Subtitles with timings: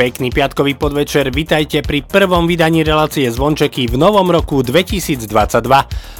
[0.00, 5.28] Pekný piatkový podvečer, vitajte pri prvom vydaní relácie Zvončeky v novom roku 2022.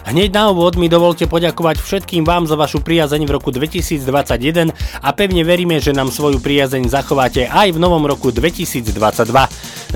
[0.04, 5.08] Hneď na úvod mi dovolte poďakovať všetkým vám za vašu priazeň v roku 2021 a
[5.16, 8.92] pevne veríme, že nám svoju priazeň zachováte aj v novom roku 2022.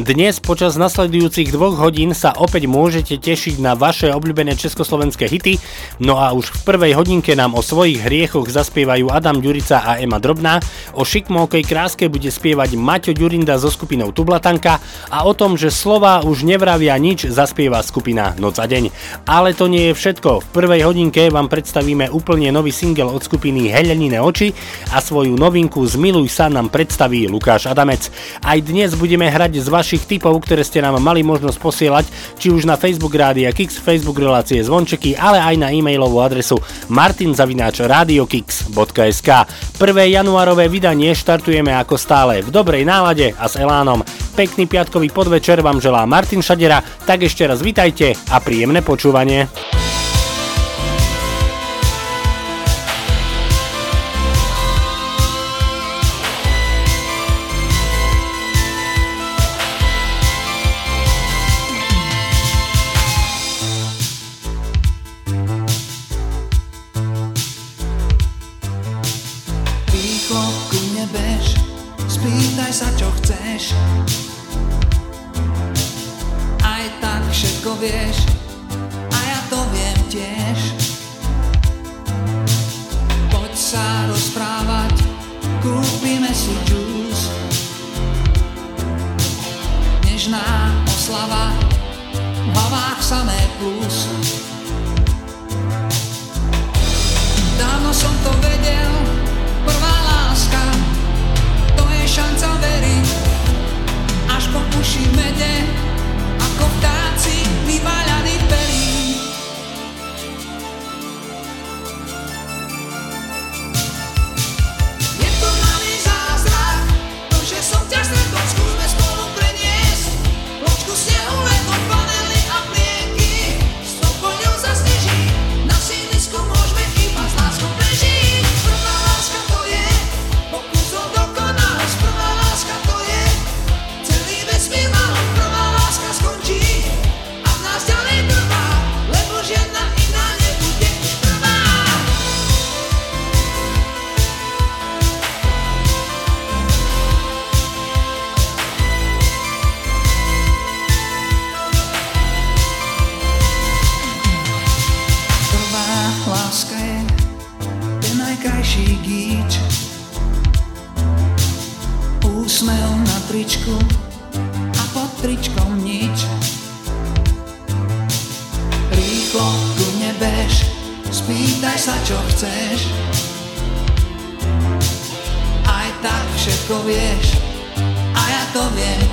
[0.00, 5.60] Dnes počas nasledujúcich dvoch hodín sa opäť môžete tešiť na vaše obľúbené československé hity,
[6.00, 10.16] no a už v prvej hodinke nám o svojich hriechoch zaspievajú Adam Ďurica a Ema
[10.18, 10.58] Drobná,
[10.96, 14.78] o šikmokej kráske bude spievať Maťo Ďurinda zo skupinou Tublatanka
[15.10, 18.94] a o tom, že slova už nevravia nič, zaspieva skupina Noc a deň.
[19.26, 20.46] Ale to nie je všetko.
[20.46, 24.54] V prvej hodinke vám predstavíme úplne nový single od skupiny Helenine oči
[24.94, 28.06] a svoju novinku Zmiluj sa nám predstaví Lukáš Adamec.
[28.40, 32.06] Aj dnes budeme hrať z vašich tipov, ktoré ste nám mali možnosť posielať,
[32.38, 39.30] či už na Facebook Rádia Kix, Facebook relácie Zvončeky, ale aj na e-mailovú adresu martinzavináčradiokix.sk
[39.74, 40.14] 1.
[40.14, 44.04] januárové vydanie štartujeme ako stále v dobrej nálade a s elánom.
[44.36, 49.83] Pekný piatkový podvečer vám želá Martin Šadera, tak ešte raz vitajte a príjemné počúvanie.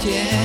[0.03, 0.41] Viem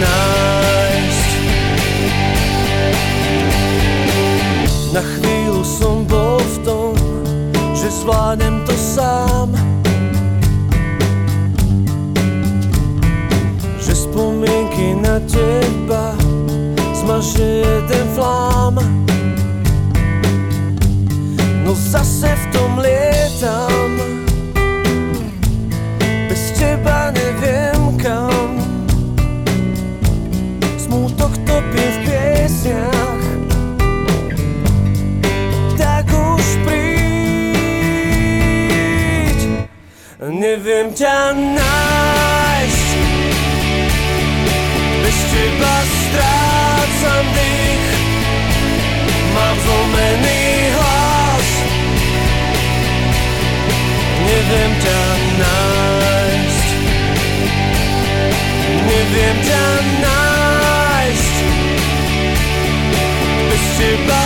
[0.00, 1.22] nice.
[4.92, 6.92] Na chvíľu som bol v tom,
[8.66, 9.48] to sám
[13.80, 16.16] Že spomienky na teba
[16.92, 18.74] zmaže jeden flám
[21.64, 23.11] No zase v tom liek
[41.32, 42.88] Nájsť.
[45.00, 47.88] Bez teba strácam dých.
[49.32, 50.44] Mám zlomený
[50.76, 51.48] hlas.
[54.28, 55.02] Neviem ťa
[55.40, 56.68] nájsť.
[58.92, 59.66] Neviem ťa
[60.04, 61.36] nájsť.
[63.48, 64.21] Bez teba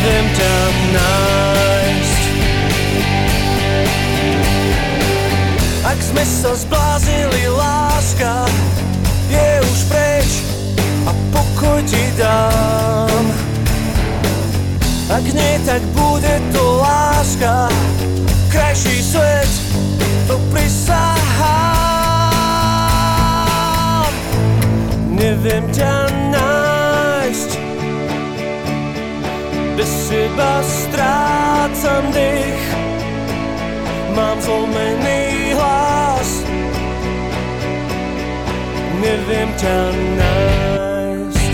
[0.00, 0.56] Ťa
[0.96, 2.22] nájsť
[5.84, 8.48] Ak sme sa zbláznili, láska
[9.28, 10.40] je už preč
[11.04, 13.24] a pokoj ti dám.
[15.12, 17.68] Ak nie, tak bude to láska,
[18.48, 19.52] krajší svet,
[20.24, 21.20] to prisahám.
[25.12, 26.59] Neviem ťa nájsť,
[29.80, 32.64] bez seba strácam dých.
[34.12, 36.44] Mám zlomený hlas
[39.00, 39.78] Neviem ťa
[40.20, 41.52] nájsť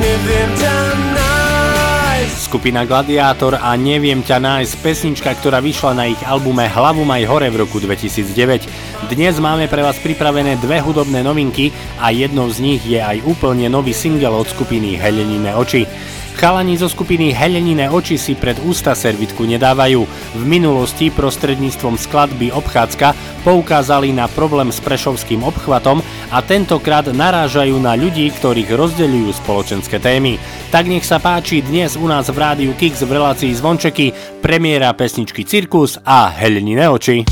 [0.00, 6.64] Neviem ťa nájsť Skupina Gladiátor a Neviem ťa nájsť pesnička, ktorá vyšla na ich albume
[6.64, 8.85] Hlavu maj hore v roku 2009.
[9.06, 11.70] Dnes máme pre vás pripravené dve hudobné novinky
[12.02, 15.86] a jednou z nich je aj úplne nový single od skupiny Helenine oči.
[16.34, 20.02] Chalani zo skupiny Helenine oči si pred ústa servitku nedávajú.
[20.34, 23.14] V minulosti prostredníctvom skladby Obchádzka
[23.46, 26.02] poukázali na problém s prešovským obchvatom
[26.34, 30.36] a tentokrát narážajú na ľudí, ktorých rozdeľujú spoločenské témy.
[30.74, 35.46] Tak nech sa páči dnes u nás v rádiu Kix v relácii Zvončeky premiéra pesničky
[35.46, 37.22] Cirkus a Helenine oči.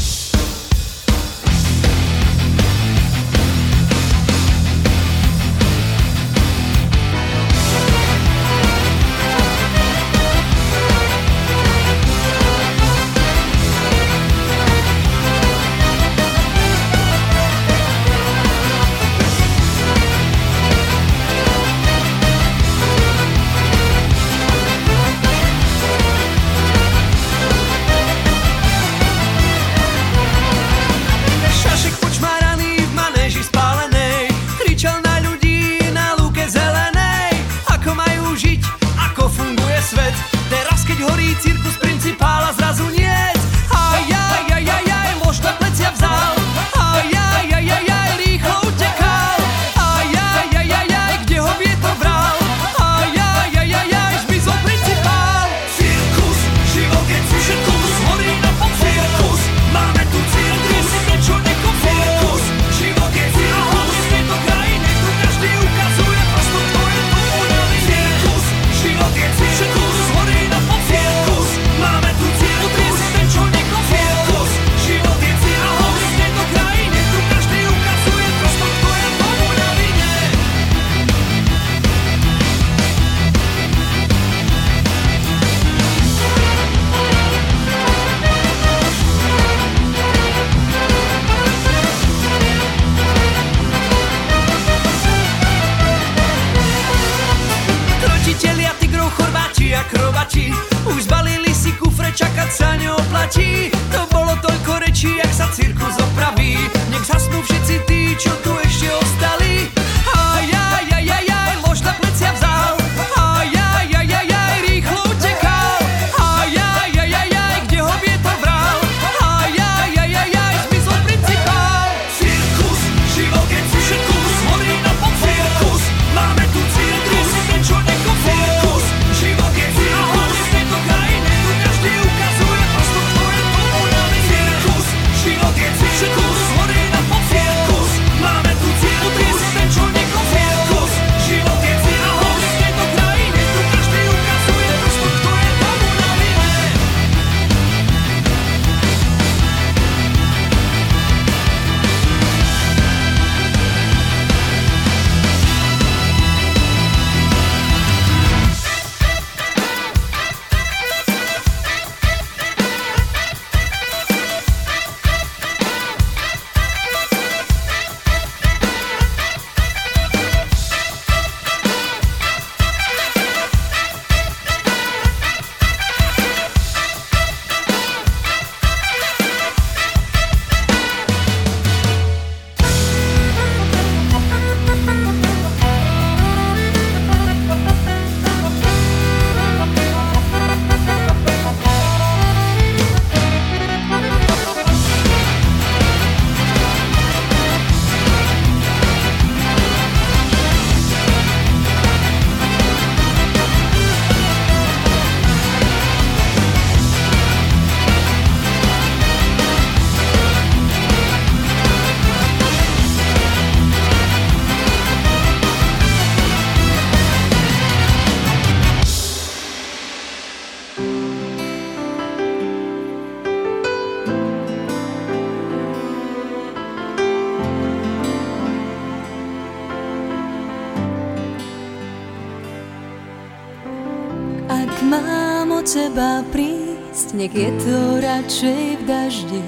[237.24, 239.44] Nech je to radšej v daždi.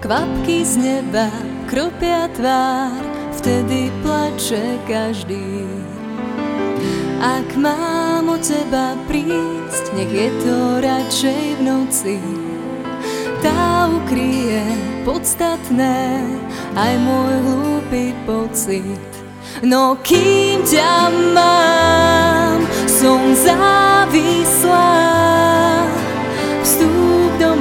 [0.00, 1.28] Kvapky z neba
[1.68, 3.04] kropia tvár,
[3.36, 5.68] vtedy plače každý.
[7.20, 12.16] Ak mám od teba prísť, nech je to radšej v noci.
[13.44, 14.64] Tá ukryje
[15.04, 16.24] podstatné,
[16.80, 19.12] aj môj hlúpy pocit.
[19.60, 25.13] No kým ťa mám, som závislá.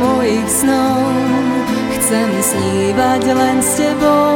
[0.04, 1.00] Mojich snov,
[1.96, 4.36] chcem snívať len s tebou.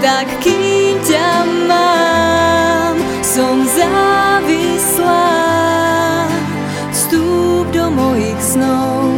[0.00, 1.30] Tak kým ťa
[1.68, 5.36] mám, som závislá.
[6.96, 9.12] Vstúp do mojich snov,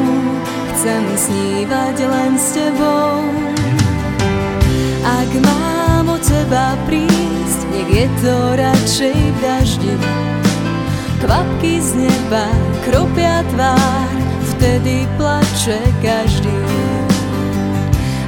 [0.74, 3.22] chcem snívať len s tebou.
[5.06, 9.94] Ak mám od teba prísť, nech je to radšej v daždi.
[11.22, 12.50] Kvapky z neba
[12.82, 14.15] kropia tvár,
[14.66, 16.59] vtedy plače každý.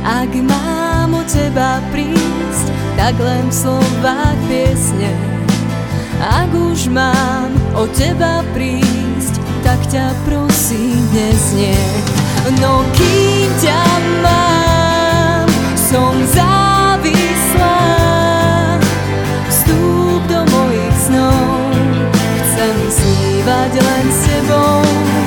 [0.07, 5.11] Ak mám od teba prísť, tak len v slovách piesne.
[6.23, 9.35] Ak už mám od teba prísť,
[9.67, 11.83] tak ťa prosím dnes nie.
[12.63, 13.83] No kým ťa
[14.23, 17.83] mám, som závislá.
[19.51, 21.75] Vstúp do mojich snov,
[22.47, 25.18] chcem snívať len s tebou.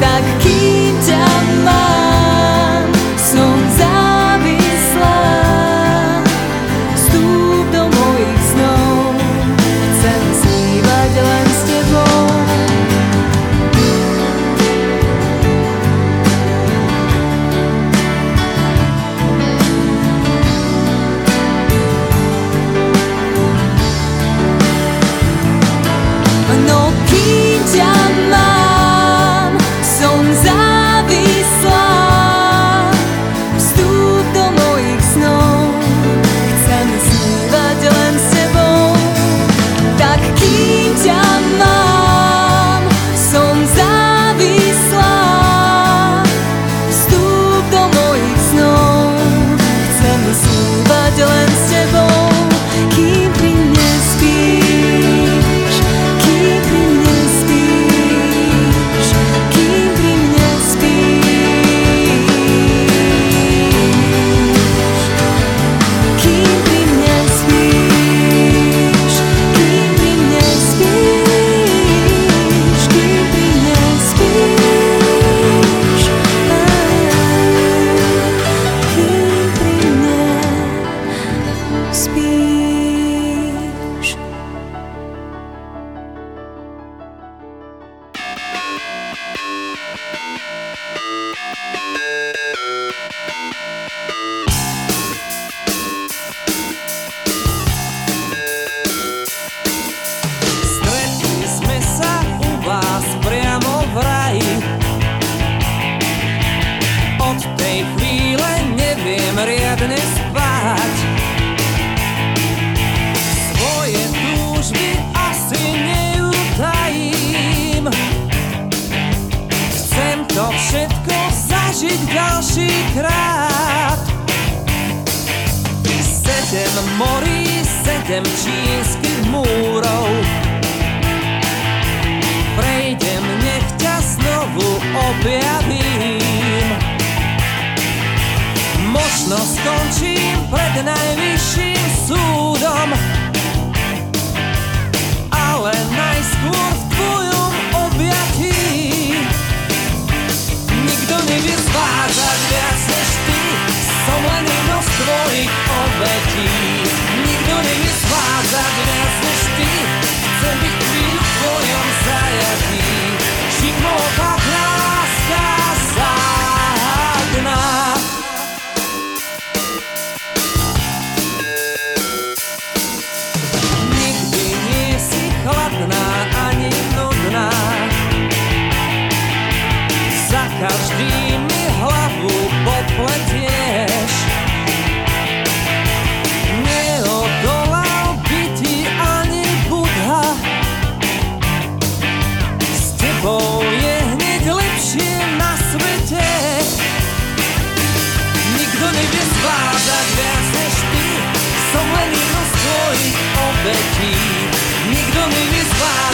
[0.00, 1.24] Tak kým ťa
[1.60, 1.99] mám,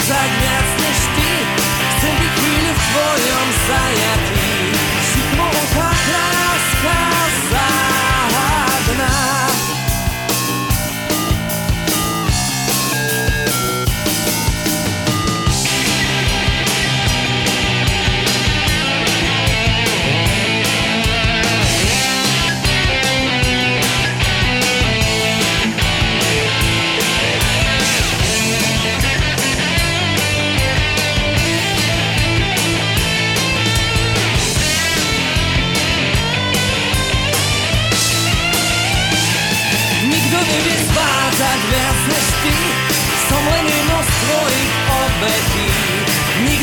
[0.07, 1.33] Загнять снежки,
[1.97, 4.46] стрелки в твоем заяке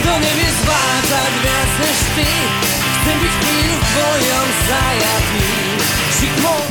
[0.05, 2.29] Nikto nevie zvádzať viac než ty
[2.77, 5.65] Chcem byť chvíľu v tvojom zajatí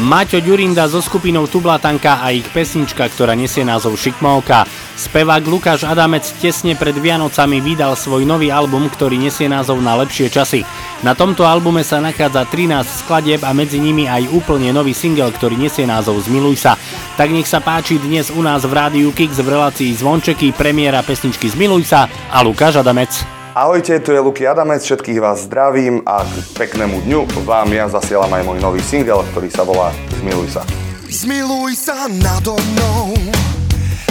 [0.06, 4.70] Maťo Ďurinda so skupinou Tublatanka a ich pesnička, ktorá nesie názov Šikmovka.
[4.94, 10.30] Spevák Lukáš Adamec tesne pred Vianocami vydal svoj nový album, ktorý nesie názov Na lepšie
[10.30, 10.62] časy.
[11.02, 15.58] Na tomto albume sa nachádza 13 skladieb a medzi nimi aj úplne nový single, ktorý
[15.58, 16.78] nesie názov Zmiluj sa
[17.14, 21.46] tak nech sa páči dnes u nás v Rádiu Kix v relácii Zvončeky, premiéra pesničky
[21.46, 23.14] Zmiluj sa a Lukáš Adamec.
[23.54, 28.34] Ahojte, tu je Luky Adamec, všetkých vás zdravím a k peknému dňu vám ja zasielam
[28.34, 30.66] aj môj nový singel, ktorý sa volá Zmiluj sa.
[31.06, 33.14] Zmiluj sa nado mnou,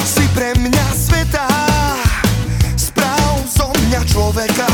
[0.07, 1.47] si pre mňa sveta,
[2.79, 4.71] správ zo mňa človeka,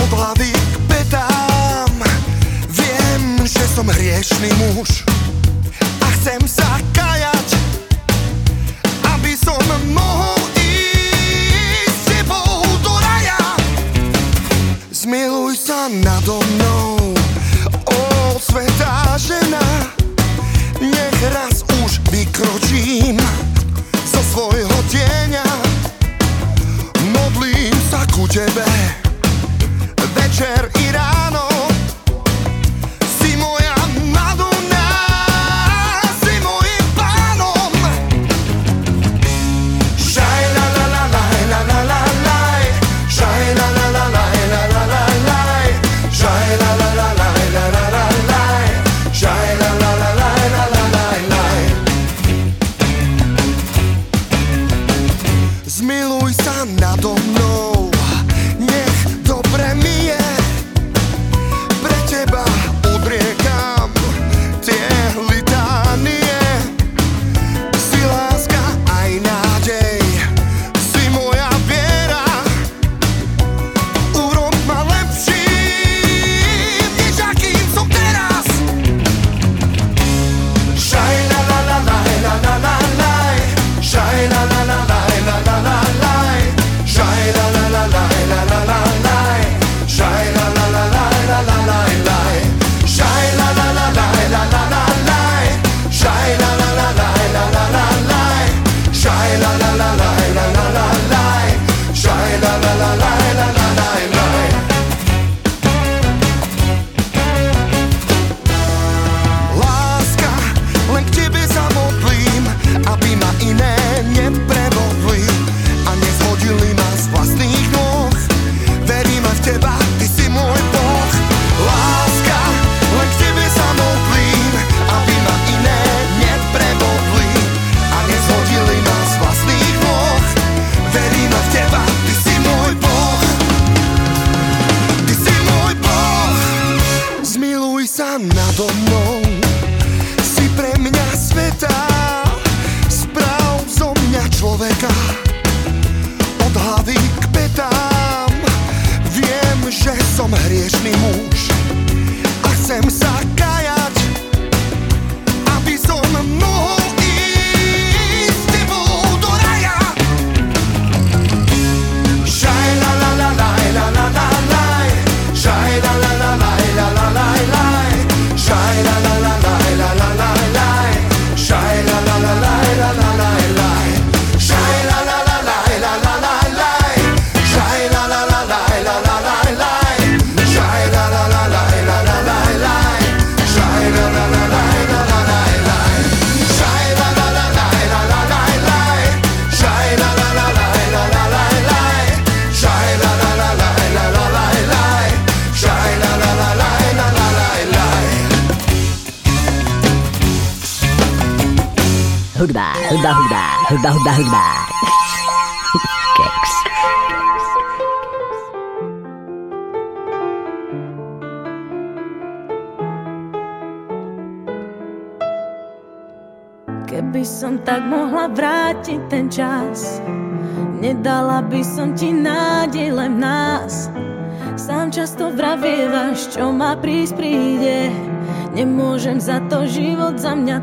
[0.00, 1.92] od hlavy k petám,
[2.72, 5.04] viem, že som hriešný muž
[6.20, 7.48] chcem sa kajať,
[9.16, 9.56] aby som
[9.88, 13.40] mohol ísť s tebou do raja.
[14.92, 17.16] Zmiluj sa nado mnou,
[17.88, 18.00] o
[18.36, 19.64] svetá žena,
[20.84, 23.16] nech raz už vykročím
[24.04, 25.48] zo svojho tieňa.
[27.16, 28.68] Modlím sa ku tebe,
[30.12, 30.68] večer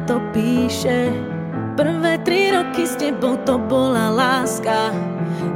[0.07, 1.11] to píše.
[1.75, 4.95] Prvé tri roky s tebou to bola láska.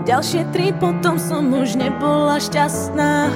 [0.06, 3.32] Ďalšie tri potom som už nebola šťastná.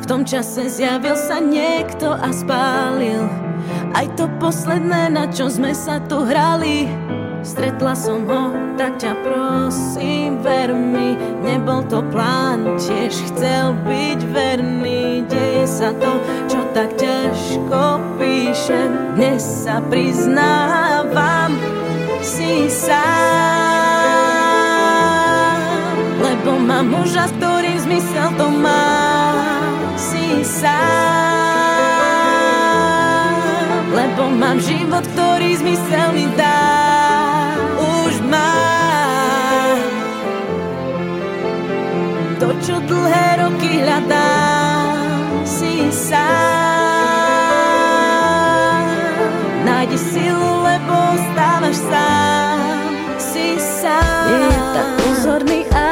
[0.00, 3.26] V tom čase zjavil sa niekto a spálil.
[3.92, 6.88] Aj to posledné, na čo sme sa tu hrali.
[7.42, 11.18] Stretla som ho, tak ťa prosím, ver mi.
[11.42, 15.26] Nebol to plán, tiež chcel byť verný.
[15.26, 16.22] Deje sa to,
[19.12, 21.52] dnes sa priznávam,
[22.24, 22.96] si sám.
[26.22, 28.88] Lebo mám muža, s ktorým zmysel to má,
[30.00, 30.72] si sám.
[33.92, 36.64] Lebo mám život, ktorý zmysel mi dá,
[37.76, 38.56] už má.
[42.40, 47.01] To, čo dlhé roky hľadám, si sám.
[51.72, 52.78] až sám,
[53.16, 54.28] si sám.
[54.28, 55.91] Nie je tak pozorný a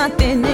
[0.00, 0.49] nothing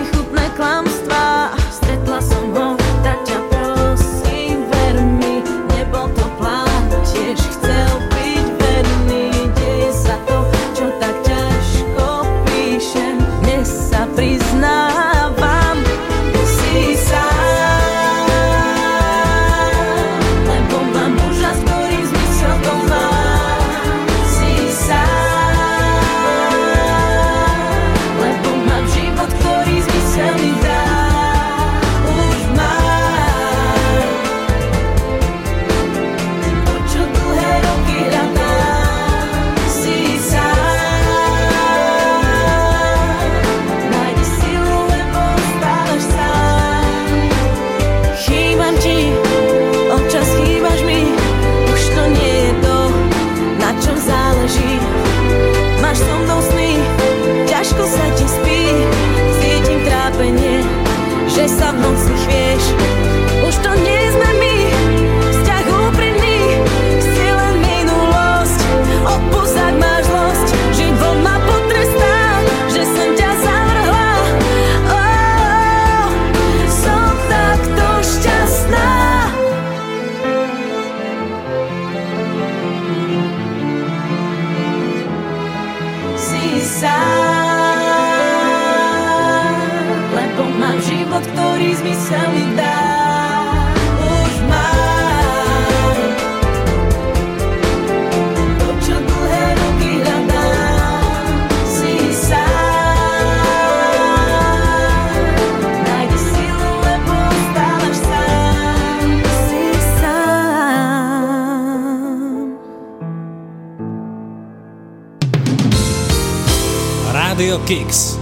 [117.86, 118.15] weeks.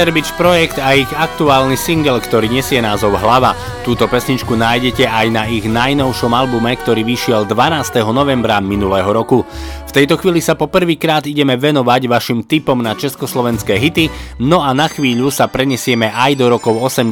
[0.00, 3.52] Peter Bič projekt a ich aktuálny single, ktorý nesie názov Hlava.
[3.84, 8.00] Túto pesničku nájdete aj na ich najnovšom albume, ktorý vyšiel 12.
[8.08, 9.44] novembra minulého roku.
[9.90, 14.06] V tejto chvíli sa po prvýkrát ideme venovať vašim tipom na československé hity,
[14.38, 17.10] no a na chvíľu sa prenesieme aj do rokov 80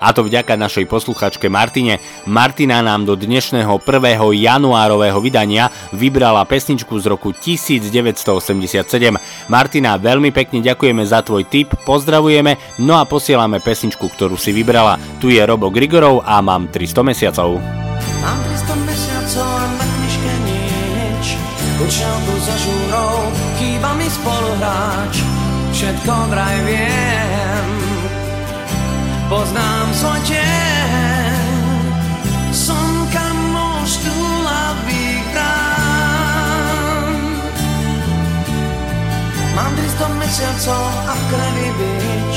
[0.00, 2.00] a to vďaka našej posluchačke Martine.
[2.24, 4.00] Martina nám do dnešného 1.
[4.16, 8.80] januárového vydania vybrala pesničku z roku 1987.
[9.52, 14.96] Martina, veľmi pekne ďakujeme za tvoj tip, pozdravujeme, no a posielame pesničku, ktorú si vybrala.
[15.20, 17.83] Tu je Robo Grigorov a mám 300 mesiacov.
[21.78, 25.22] Tu za žúrou, chýba mi spoluhráč
[25.74, 27.68] Všetko vraj viem.
[29.26, 31.42] Poznám svoj deň
[32.54, 37.10] Som kamoš túlavých brán
[39.58, 42.36] Mám 300 mesiacov a v krvi bič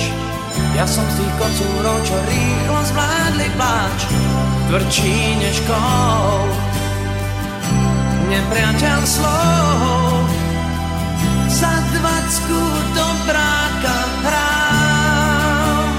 [0.74, 4.00] Ja som z tých kocúrov, čo rýchlo zvládli pláč
[4.74, 6.66] Tvrdší než kol
[8.28, 10.28] Nepriateľ slov.
[11.48, 12.60] Za dvacku
[12.92, 15.92] do bráka hrám.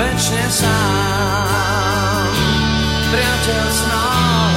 [0.00, 2.32] Večne sám.
[3.12, 4.56] Priateľ snov.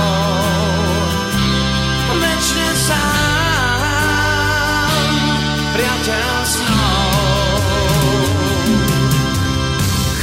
[2.15, 4.23] Večne sám.
[5.75, 7.59] Priateľ snov.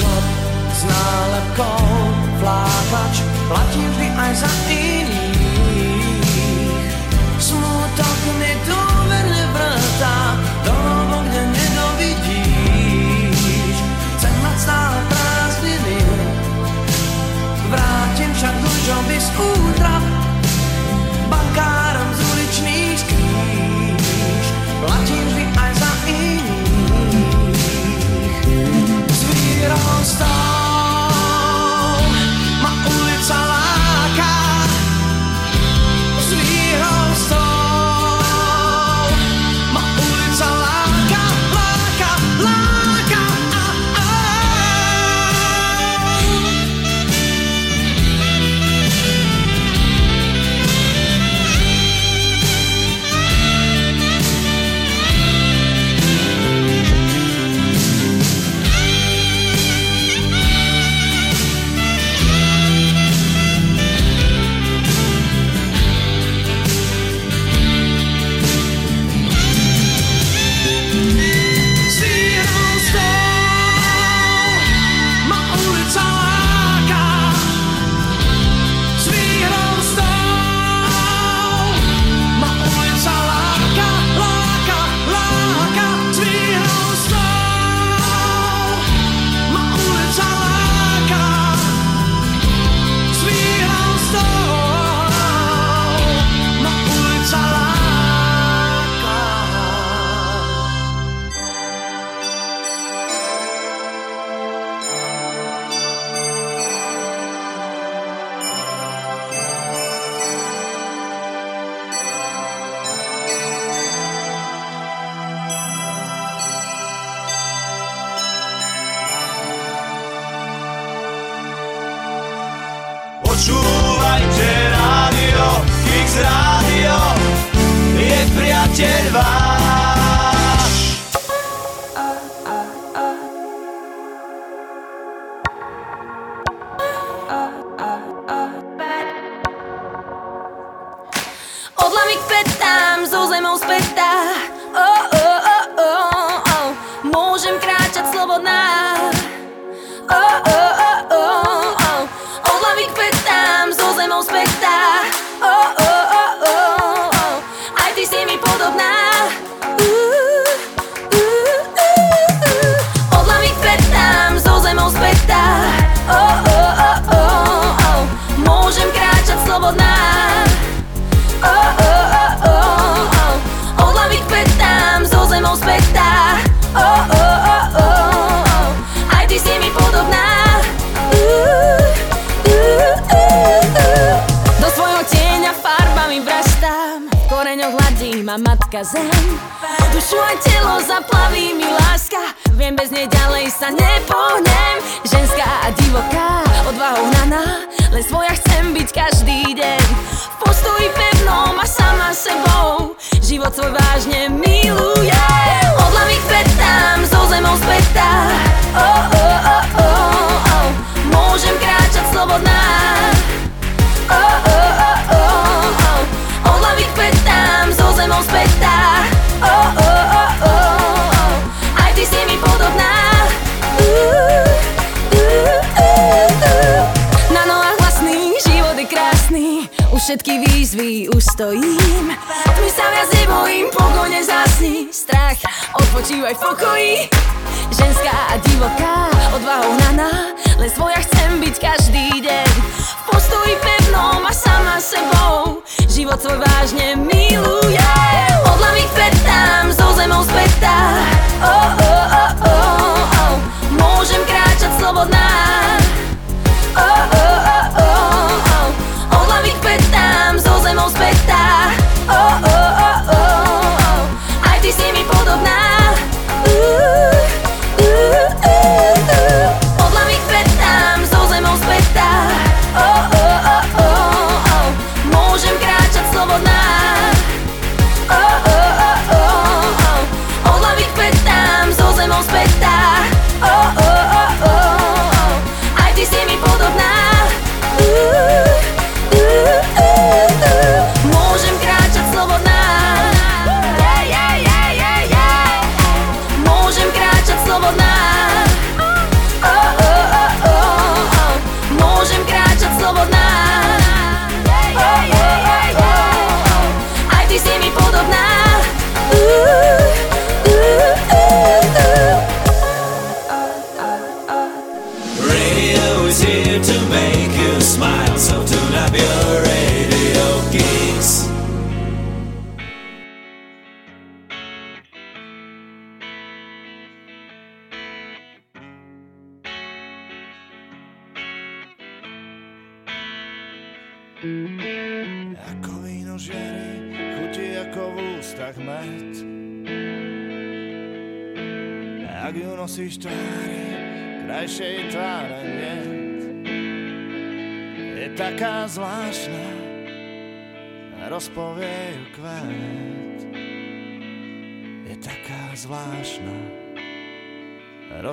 [0.00, 0.26] Chlap
[0.72, 1.84] s nálepkou
[2.40, 3.16] Flákač
[3.48, 5.15] Platí vždy aj za iných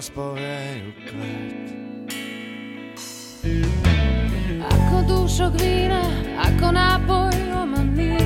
[0.04, 2.12] rozpovejú kvet.
[4.60, 6.04] Ako dúšok vína,
[6.44, 8.20] ako nápoj omaný.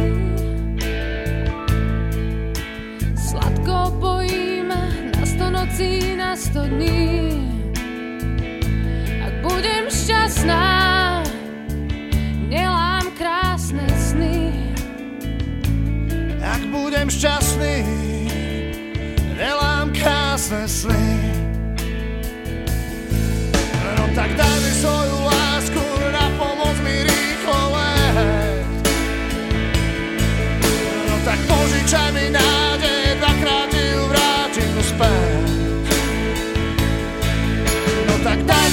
[3.13, 7.45] Sladko pojíme na sto nocí, na sto dní.
[9.21, 10.65] Ak budem šťastná,
[12.49, 14.49] nelám krásne sny.
[16.41, 17.85] Ak budem šťastný,
[19.37, 21.37] Nelám krásne sny
[24.27, 24.73] tak daj mi
[26.35, 27.79] pomoc mi rýchlo.
[31.07, 35.47] No tak požičaj mi nádej, dvakrát ju vrátim späť.
[38.03, 38.67] No tak daj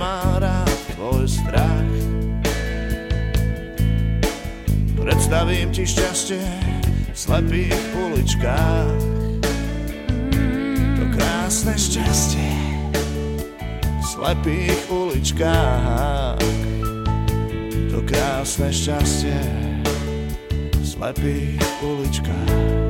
[0.00, 1.92] má rád tvoj strach.
[4.96, 6.40] Predstavím ti šťastie
[7.12, 9.00] v slepých uličkách.
[10.96, 12.52] To krásne šťastie
[13.76, 16.40] v slepých uličkách.
[17.92, 19.40] To krásne šťastie
[20.80, 22.89] v slepých uličkách.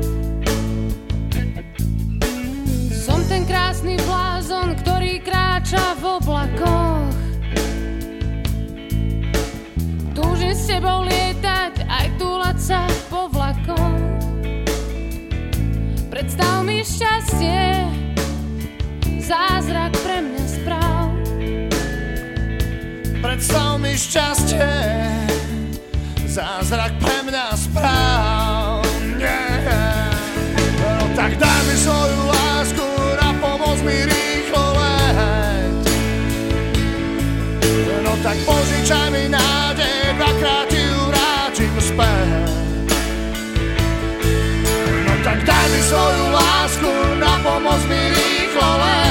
[3.31, 7.15] ten krásny blázon, ktorý kráča v oblakoch.
[10.19, 14.19] Túžim s tebou lietať, aj túlať sa po vlakom.
[16.11, 17.87] Predstav mi šťastie,
[19.23, 21.07] zázrak pre mňa správ.
[23.23, 24.71] Predstav mi šťastie,
[26.27, 28.83] zázrak pre mňa správ.
[29.23, 30.11] Yeah.
[30.99, 32.20] No tak daj mi svoju
[38.31, 42.31] tak požičaj mi nádej, dvakrát ti ju vrátim späť.
[45.03, 49.10] No tak daj mi svoju lásku, na pomoc mi rýchlo len.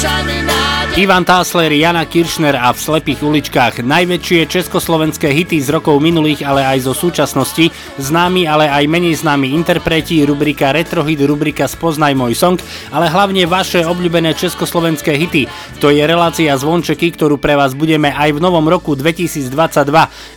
[0.00, 0.49] chiming
[0.98, 6.66] Ivan Tásler, Jana Kiršner a v slepých uličkách najväčšie československé hity z rokov minulých, ale
[6.66, 12.58] aj zo súčasnosti, známi, ale aj menej známi interpreti, rubrika Retrohit, rubrika Spoznaj môj song,
[12.90, 15.46] ale hlavne vaše obľúbené československé hity.
[15.78, 19.46] To je relácia Zvončeky, ktorú pre vás budeme aj v novom roku 2022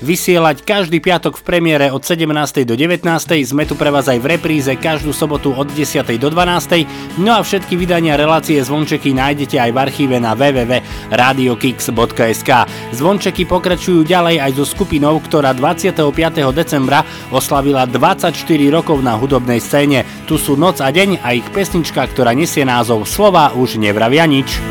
[0.06, 2.30] vysielať každý piatok v premiére od 17.
[2.62, 3.02] do 19.
[3.42, 6.06] Sme tu pre vás aj v repríze každú sobotu od 10.
[6.22, 7.18] do 12.
[7.18, 12.52] No a všetky vydania relácie Zvončeky nájdete aj v archíve na www.radiokix.sk.
[12.94, 16.54] Zvončeky pokračujú ďalej aj so skupinou, ktorá 25.
[16.54, 17.02] decembra
[17.34, 18.32] oslavila 24
[18.70, 20.06] rokov na hudobnej scéne.
[20.30, 24.62] Tu sú Noc a deň a ich pesnička, ktorá nesie názov Slova už nevravia nič.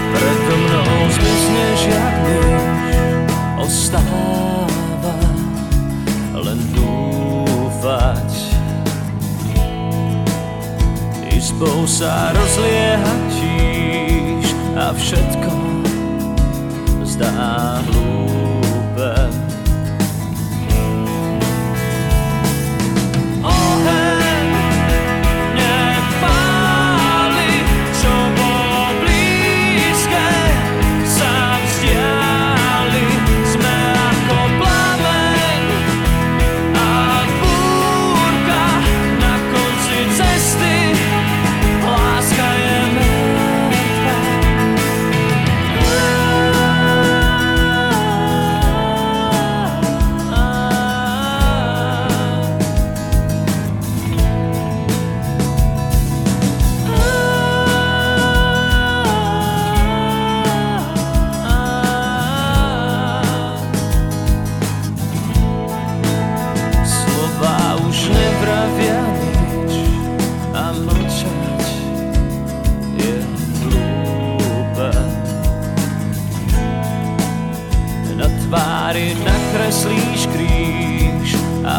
[3.58, 4.70] Ostáva
[6.38, 8.30] len dúfať.
[11.82, 13.14] Sa rozlieha
[14.78, 15.51] a všetko
[17.22, 17.91] the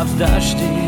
[0.04, 0.83] a v daždi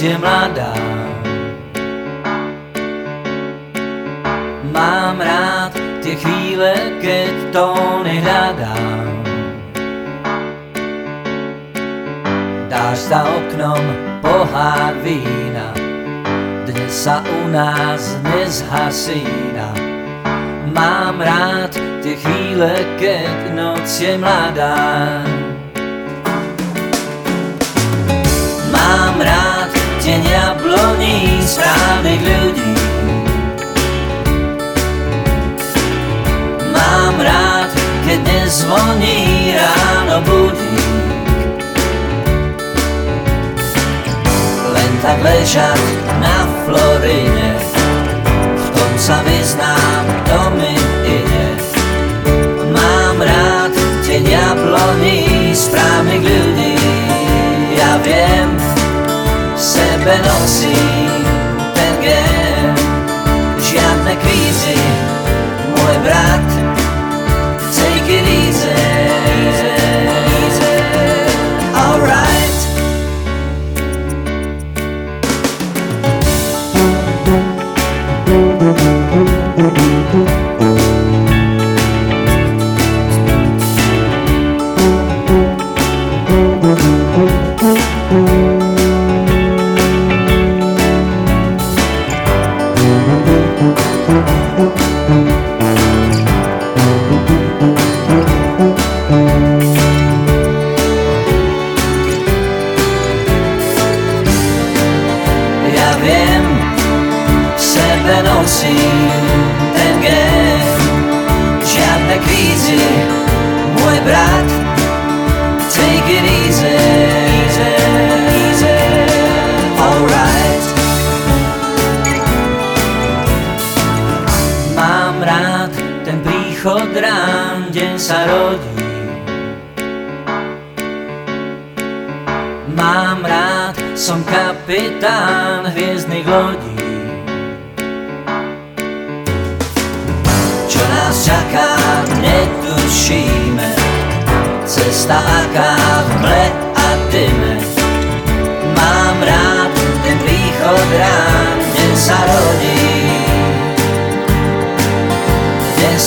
[0.00, 0.18] noc je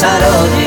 [0.03, 0.62] Deň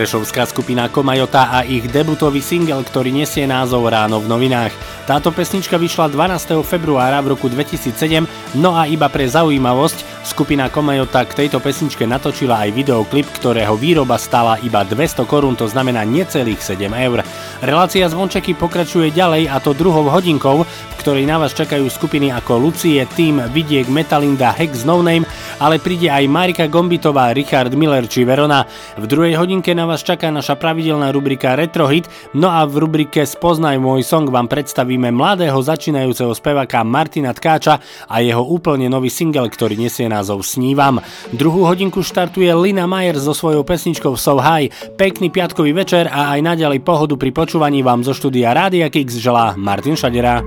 [0.00, 4.72] Prešovská skupina Komajota a ich debutový single, ktorý nesie názov Ráno v novinách.
[5.04, 6.56] Táto pesnička vyšla 12.
[6.64, 8.24] februára v roku 2007,
[8.56, 14.16] no a iba pre zaujímavosť, skupina Komajota k tejto pesničke natočila aj videoklip, ktorého výroba
[14.16, 17.20] stála iba 200 korún, to znamená necelých 7 eur.
[17.60, 22.56] Relácia zvončeky pokračuje ďalej a to druhou hodinkou, v ktorej na vás čakajú skupiny ako
[22.56, 25.28] Lucie, Team, Vidiek, Metalinda, Hex, No Name,
[25.60, 28.64] ale príde aj Marika Gombitová, Richard Miller či Verona.
[28.96, 33.76] V druhej hodinke na vás čaká naša pravidelná rubrika Retrohit, no a v rubrike Spoznaj
[33.76, 39.76] môj song vám predstavíme mladého začínajúceho speváka Martina Tkáča a jeho úplne nový single, ktorý
[39.76, 41.04] nesie názov Snívam.
[41.30, 44.72] Druhú hodinku štartuje Lina Mayer so svojou pesničkou So High.
[44.96, 49.52] Pekný piatkový večer a aj naďalej pohodu pri počúvaní vám zo štúdia Rádia Kix želá
[49.60, 50.40] Martin Šadera.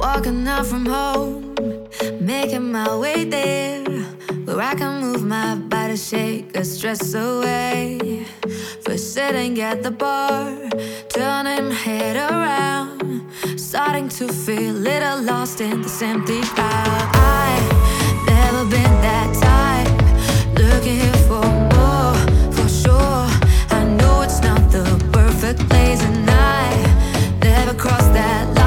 [0.00, 1.54] Walking out from home,
[2.18, 3.79] making my way there,
[4.56, 8.24] where I can move my body, shake the stress away.
[8.84, 10.56] First sitting at the bar,
[11.08, 17.10] turning my head around, starting to feel a little lost in this empty crowd.
[17.14, 19.92] I've never been that type,
[20.58, 23.26] looking for more, for sure.
[23.78, 28.59] I know it's not the perfect place, and I never crossed that line.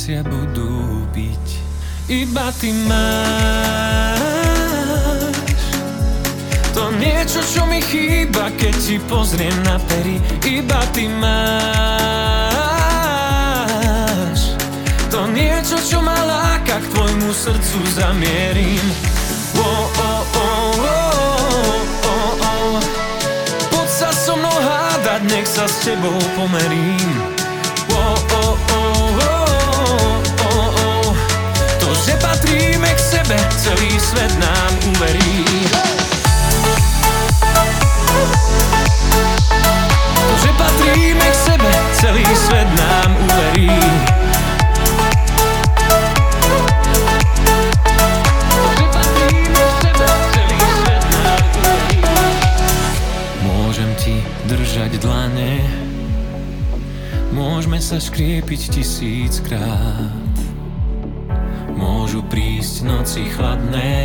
[0.00, 1.60] Srdcia budú byť.
[2.08, 4.24] Iba ty máš
[6.72, 10.16] to niečo, čo mi chýba, keď ti pozriem na pery.
[10.40, 11.36] Iba ty máš
[15.12, 18.80] to niečo, čo ma láka, k tvojmu srdcu zamierim.
[19.60, 21.76] Oh, oh, oh, oh,
[22.08, 22.80] oh, oh.
[23.68, 27.39] Poď sa so mnou hádať, nech sa s tebou pomerím.
[33.30, 35.46] Sebe, celý svet nám uverí.
[40.18, 43.70] To, že patríme k sebe, celý svet nám uverí.
[53.46, 54.18] Môžem ti
[54.50, 55.62] držať dlane
[57.30, 60.29] Môžeme sa škriepiť tisíckrát
[62.30, 63.98] prísť noci chladné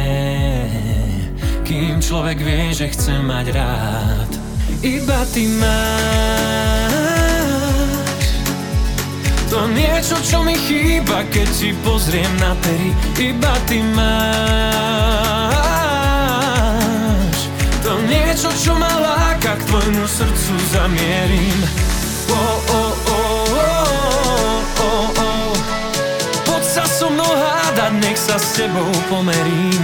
[1.61, 4.29] Kým človek vie, že chce mať rád.
[4.81, 6.93] Iba ty máš
[9.53, 12.91] To niečo, čo mi chýba, keď ti pozriem na pery.
[13.21, 14.25] Iba ty máš
[17.85, 21.59] To niečo, čo ma láka, k tvojmu srdcu zamierim.
[22.29, 22.54] Oh,
[27.85, 29.83] hádať, nech sa s tebou pomerím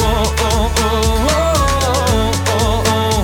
[0.00, 1.52] oh, oh, oh, oh,
[2.08, 3.20] oh, oh, oh.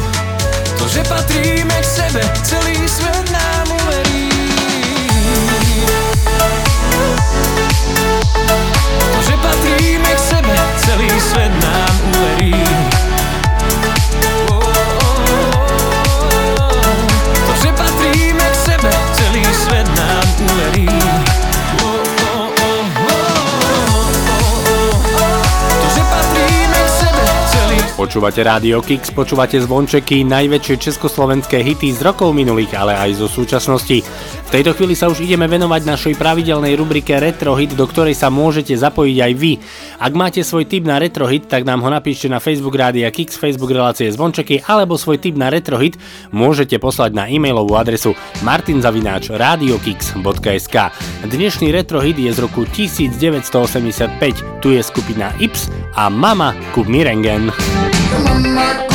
[0.76, 3.25] To, že patríme k sebe, celý svet
[28.16, 34.00] Počúvate Rádio Kix, počúvate zvončeky, najväčšie československé hity z rokov minulých, ale aj zo súčasnosti.
[34.46, 38.30] V tejto chvíli sa už ideme venovať našej pravidelnej rubrike Retro Hit, do ktorej sa
[38.30, 39.58] môžete zapojiť aj vy.
[39.98, 43.34] Ak máte svoj tip na Retro Hit, tak nám ho napíšte na Facebook Rádia Kix,
[43.34, 45.98] Facebook relácie zvončeky, alebo svoj tip na Retro Hit
[46.30, 48.14] môžete poslať na e-mailovú adresu
[48.46, 50.76] martinzavináč.radiokix.sk
[51.26, 57.02] Dnešný Retro Hit je z roku 1985, tu je skupina Ips a Mama kúp mi
[57.02, 57.50] rengen.
[58.22, 58.86] Mama,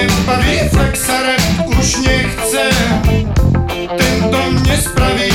[0.00, 2.70] Nebaví Flexaret už nechce.
[3.98, 5.32] Tento nespraví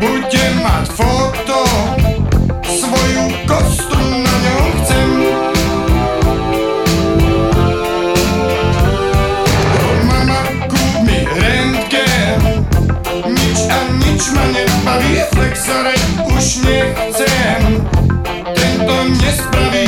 [0.00, 1.64] Bude mať foto
[2.62, 5.10] Svoju kostru na ňom chcem.
[10.06, 10.40] Mama,
[10.70, 12.40] kúp mi rentgen
[13.26, 17.60] Nič a nič ma nebaví Flexaret už nechcem.
[18.54, 19.85] Tento nespraví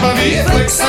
[0.00, 0.79] ma nebaví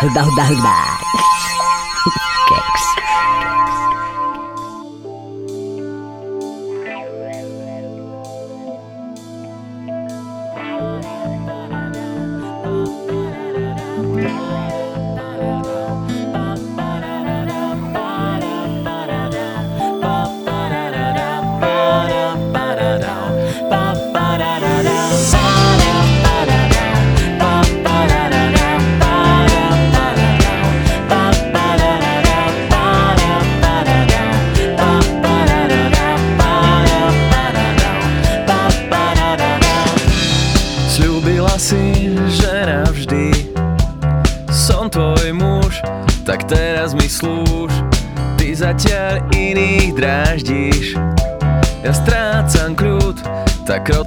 [0.00, 0.54] đau đau đau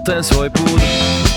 [0.05, 1.30] ten svoj púd.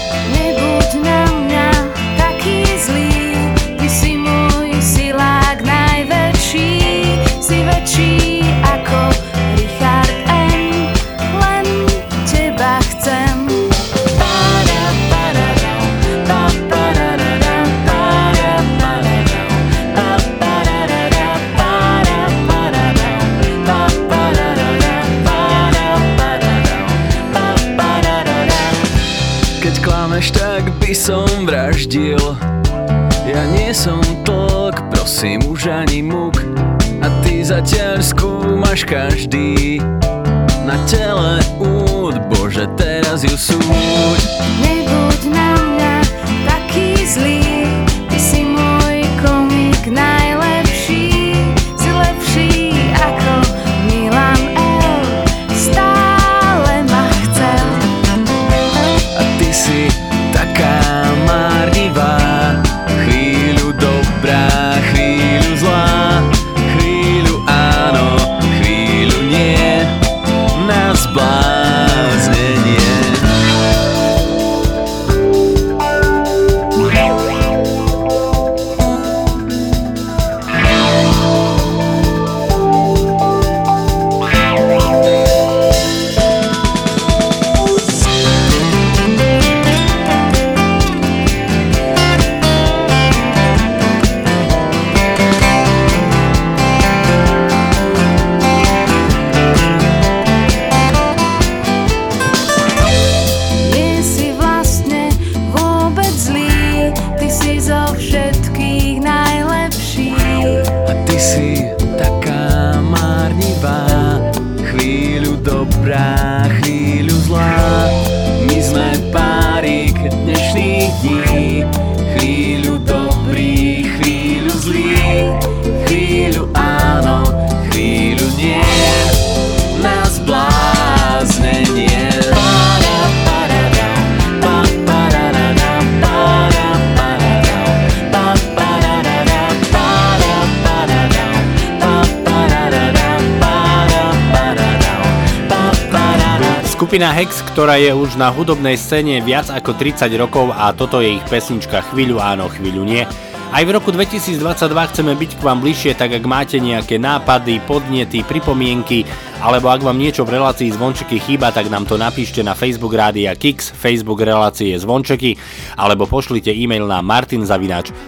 [147.54, 151.86] Ktorá je už na hudobnej scéne viac ako 30 rokov a toto je ich pesnička
[151.86, 153.06] Chvíľu áno, chvíľu nie.
[153.54, 154.42] Aj v roku 2022
[154.90, 159.06] chceme byť k vám bližšie, tak ak máte nejaké nápady, podnety, pripomienky,
[159.38, 163.38] alebo ak vám niečo v relácii Zvončeky chýba, tak nám to napíšte na Facebook Rádia
[163.38, 165.38] Kix, Facebook relácie Zvončeky,
[165.78, 167.06] alebo pošlite e-mail na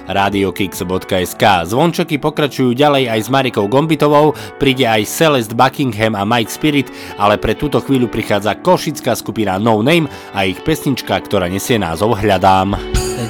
[0.07, 1.45] martinzavinač.radiokix.sk.
[1.66, 6.89] Zvončeky pokračujú ďalej aj s Marikou Gombitovou, príde aj Celeste Buckingham a Mike Spirit,
[7.19, 12.19] ale pre túto chvíľu prichádza košická skupina No Name a ich pesnička, ktorá nesie názov
[12.23, 12.78] Hľadám.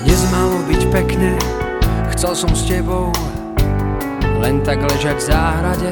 [0.05, 1.31] Dnes malo byť pekne,
[2.12, 3.12] chcel som s tebou
[4.36, 5.90] len tak ležať v záhrade.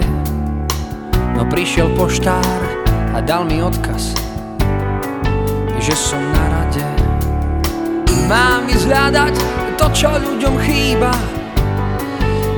[1.34, 2.60] No prišiel poštár
[3.16, 4.14] a dal mi odkaz,
[5.80, 6.86] že som na rade.
[8.30, 11.12] Mám ísť hľadať to, čo ľuďom chýba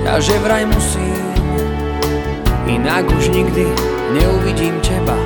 [0.07, 1.25] a že vraj musím,
[2.69, 3.67] inak už nikdy
[4.15, 5.19] neuvidím teba.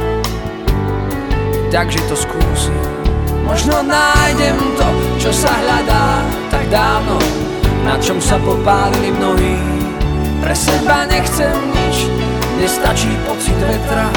[1.70, 2.82] Takže to skúsim.
[3.46, 4.88] Možno nájdem to,
[5.18, 7.18] čo sa hľadá tak dávno
[7.84, 9.56] na čom sa popálili mnohí.
[10.40, 12.08] Pre seba nechcem nič,
[12.60, 14.08] nestačí pocit vetra,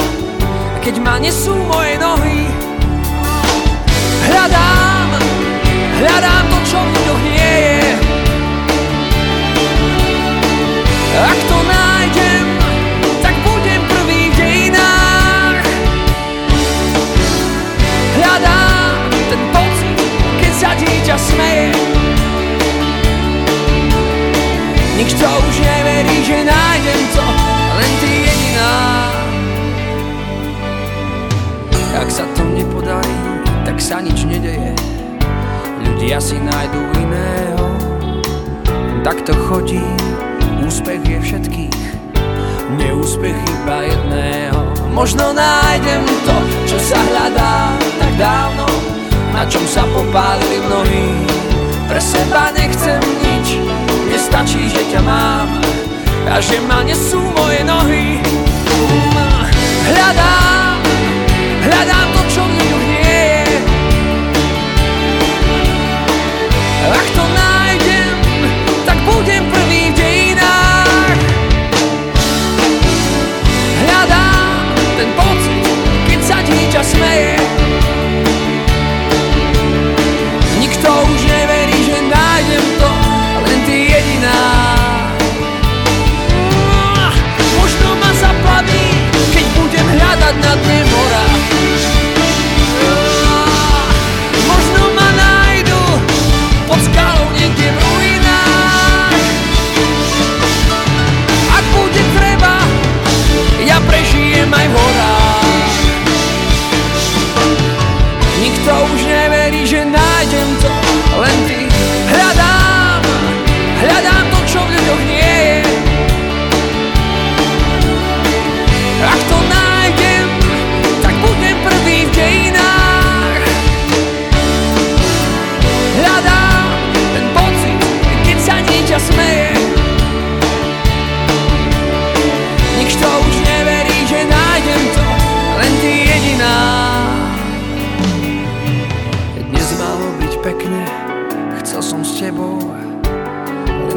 [0.84, 2.48] keď ma nesú moje nohy.
[4.24, 5.10] Hľadám,
[6.04, 7.82] hľadám to, čo v ľuďoch nie je.
[11.24, 12.46] Ak to nájdem,
[13.24, 15.64] tak budem prvý v dejinách.
[18.20, 18.96] Hľadám
[19.32, 19.98] ten pocit,
[20.44, 21.72] keď sa dieťa smeje.
[24.94, 27.28] Nikto už neverí, že nájdem to,
[27.80, 28.74] len ty jediná.
[31.98, 33.16] Ak sa to nepodarí,
[33.64, 34.76] tak sa nič nedeje.
[36.04, 37.64] Ľudia si nájdú iného,
[39.08, 39.80] tak to chodí.
[40.60, 41.80] Úspech je všetkých,
[42.76, 44.68] neúspech iba jedného.
[44.92, 46.36] Možno nájdem to,
[46.68, 48.68] čo sa hľadá tak dávno,
[49.32, 51.24] na čom sa popálili mnohí.
[51.88, 53.64] Pre seba nechcem nič,
[54.12, 55.48] nestačí, že ťa mám
[56.28, 58.20] a že ma nesú moje nohy.
[59.88, 60.84] Hľadám,
[61.64, 62.23] hľadám to,
[76.84, 77.63] sa dieťa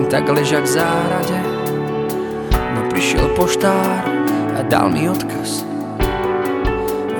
[0.07, 1.39] tak ležať v záhrade.
[2.51, 4.07] No prišiel poštár
[4.57, 5.67] a dal mi odkaz,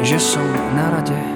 [0.03, 1.36] že som na rade.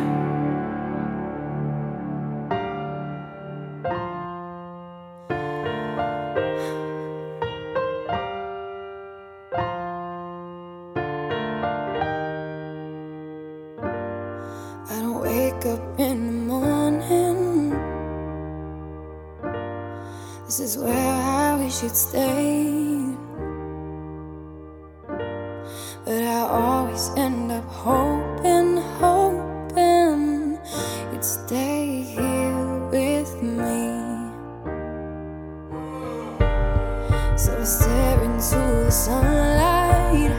[37.41, 40.31] So I stare into the sunlight,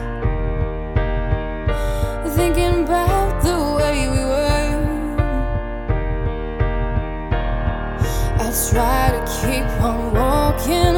[2.36, 4.72] thinking about the way we were.
[8.38, 10.94] I try to keep on walking,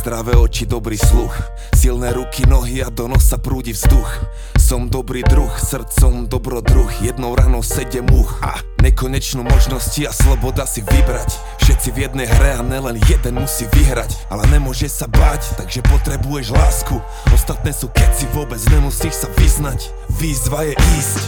[0.00, 1.36] zdravé oči, dobrý sluch.
[1.76, 4.08] Silné ruky, nohy a do nosa prúdi vzduch.
[4.56, 6.88] Som dobrý druh, srdcom dobrodruh.
[7.04, 11.36] Jednou ranou sedem much a nekonečnú možnosti a sloboda si vybrať.
[11.60, 14.32] Všetci v jednej hre a nelen jeden musí vyhrať.
[14.32, 16.96] Ale nemôže sa báť, takže potrebuješ lásku.
[17.36, 19.84] Ostatné sú keci, vôbec nemusíš sa vyznať.
[20.16, 21.20] Výzva je ísť,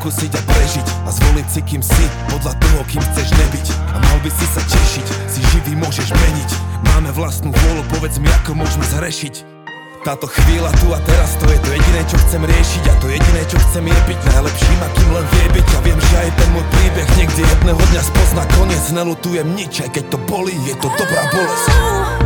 [0.00, 3.66] zakúsiť a prežiť A zvoliť si kým si, podľa toho kým chceš nebyť.
[3.92, 6.50] A mal by si sa tešiť, si živý môžeš meniť.
[6.88, 9.60] Máme vlastnú vôľu, povedz mi ako môžeme zrešiť
[10.00, 12.82] táto chvíľa tu a teraz to je to jediné čo chcem riešiť.
[12.88, 15.68] A to jediné čo chcem je byť najlepším akým len vie byť.
[15.76, 18.84] A viem, že aj ten môj príbeh niekde jedného dňa spozna koniec.
[18.96, 21.68] Nelutujem nič, aj keď to bolí, je to dobrá bolesť.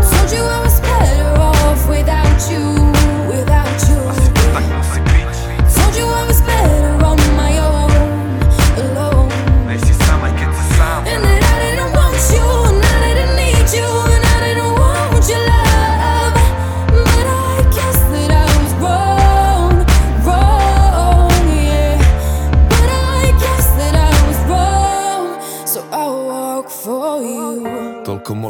[0.07, 0.79] Told you I was
[6.39, 6.94] better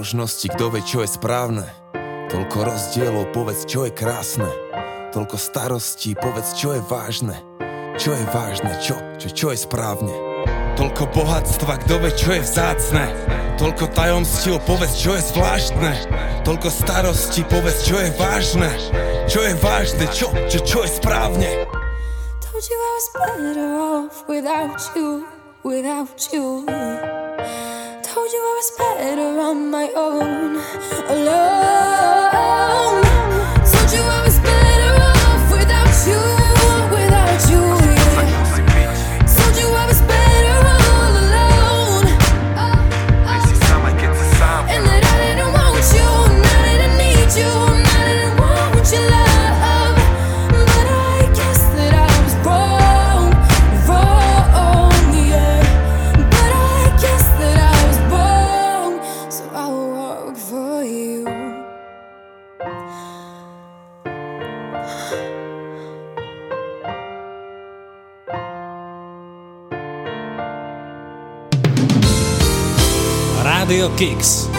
[0.05, 1.65] Toľko možností, kto vie, čo je správne.
[2.29, 4.45] Toľko rozdielov, povedz, čo je krásne.
[5.17, 7.41] Toľko starostí, povedz, čo je vážne.
[7.97, 10.13] Čo je vážne, čo, čo, čo je správne.
[10.77, 13.17] Toľko bohatstva, kto vie, čo je vzácne.
[13.57, 15.93] Toľko tajomstiev, povedz, čo je zvláštne.
[16.45, 18.77] Toľko starostí, povedz, čo je vážne.
[19.25, 21.49] Čo je vážne, čo, čo, čo je správne.
[22.45, 25.25] Told you I was better off without you,
[25.65, 26.69] without you.
[28.25, 30.57] Told you I was better on my own,
[31.11, 33.03] alone.
[33.71, 36.44] Told you I was better off without you,
[73.75, 74.54] Rádio Kix.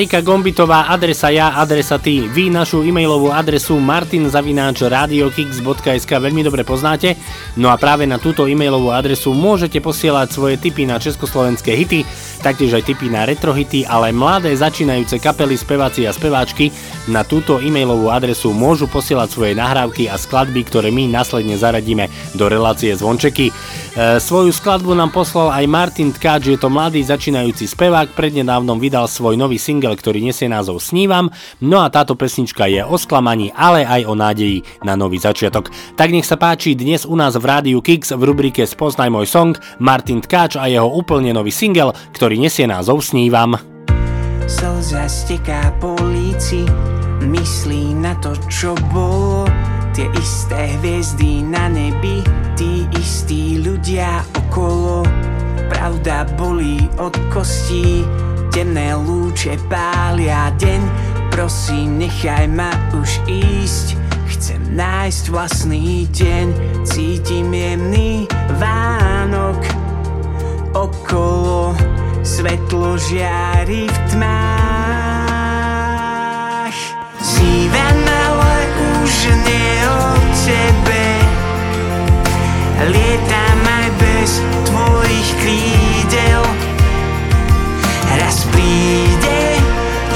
[0.00, 2.24] Marika Gombitová, adresa ja, adresa ty.
[2.24, 7.20] Vy našu e-mailovú adresu martinzavináčradiokix.sk veľmi dobre poznáte.
[7.60, 12.08] No a práve na túto e-mailovú adresu môžete posielať svoje tipy na československé hity,
[12.40, 16.72] taktiež aj tipy na retrohity, ale mladé začínajúce kapely, speváci a speváčky
[17.12, 22.08] na túto e-mailovú adresu môžu posielať svoje nahrávky a skladby, ktoré my následne zaradíme
[22.40, 23.52] do relácie Zvončeky.
[23.90, 29.10] E, svoju skladbu nám poslal aj Martin Tkáč, je to mladý začínajúci spevák, prednedávnom vydal
[29.10, 31.26] svoj nový single, ktorý nesie názov Snívam,
[31.58, 35.74] no a táto pesnička je o sklamaní, ale aj o nádeji na nový začiatok.
[35.98, 39.58] Tak nech sa páči, dnes u nás v Rádiu Kix v rubrike Spoznaj môj song
[39.82, 43.58] Martin Tkáč a jeho úplne nový single, ktorý nesie názov Snívam.
[44.46, 46.62] Slza steká po líci,
[47.26, 49.49] myslí na to, čo bolo.
[50.00, 52.24] Tie isté hviezdy na nebi,
[52.56, 55.04] tí istí ľudia okolo.
[55.68, 58.00] Pravda bolí od kostí,
[58.48, 60.80] temné lúče pália deň.
[61.36, 64.00] Prosím, nechaj ma už ísť,
[64.32, 66.46] chcem nájsť vlastný deň.
[66.88, 68.24] Cítim jemný
[68.56, 69.60] Vánok
[70.72, 71.76] okolo,
[72.24, 74.59] svetlo žiari v tmách.
[79.28, 81.04] Nie o tebe,
[82.88, 84.30] lietam aj bez
[84.64, 86.44] tvojich krídel.
[88.16, 89.60] Raz príde,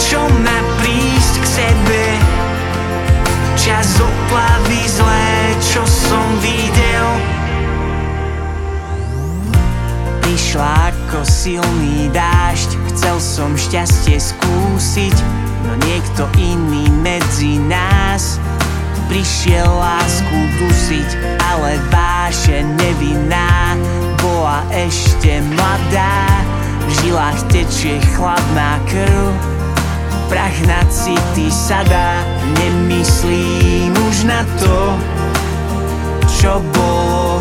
[0.01, 2.05] čo má prísť k sebe,
[3.61, 7.09] čas oplaví zlé, čo som videl.
[10.25, 15.17] Prišla ako silný dážď Chcel som šťastie skúsiť
[15.65, 18.37] No niekto iný medzi nás
[19.15, 23.79] Prišiel lásku dusiť Ale váše nevinná
[24.19, 26.43] Bola ešte mladá.
[26.83, 29.31] V žilách tečie chladná krv
[30.27, 32.27] Prach na city sadá.
[32.59, 34.99] Nemyslím už na to
[36.27, 37.39] Čo bolo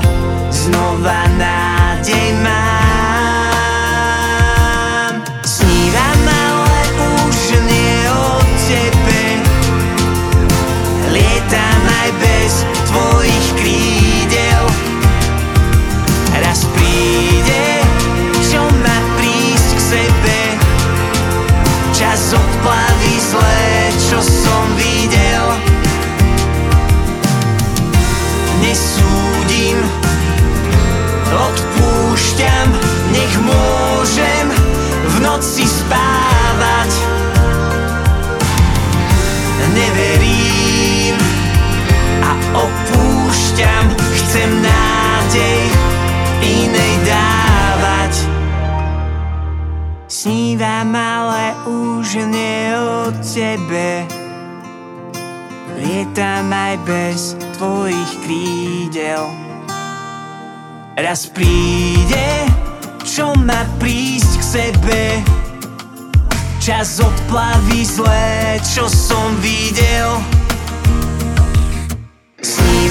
[0.53, 2.72] Znova nádej mám
[11.43, 12.53] Lietam aj bez
[12.87, 14.63] tvojich krídel.
[16.39, 17.83] Raz príde,
[18.47, 20.39] čo má prísť k sebe.
[21.91, 25.45] Čas odplaví zlé, čo som videl.
[28.63, 29.83] Nesúdim,
[31.27, 32.67] odpúšťam,
[33.11, 34.45] nech môžem
[35.11, 36.22] v noci spávať.
[43.53, 45.61] Opúšťam, chcem nádej
[46.41, 48.13] inej dávať.
[50.09, 54.09] Snívam, ale už nie o tebe.
[55.77, 59.29] Lietam aj bez tvojich krídel.
[60.97, 62.49] Raz príde,
[63.05, 65.01] čo má prísť k sebe
[66.63, 70.42] Čas odplaví zlé, čo som videl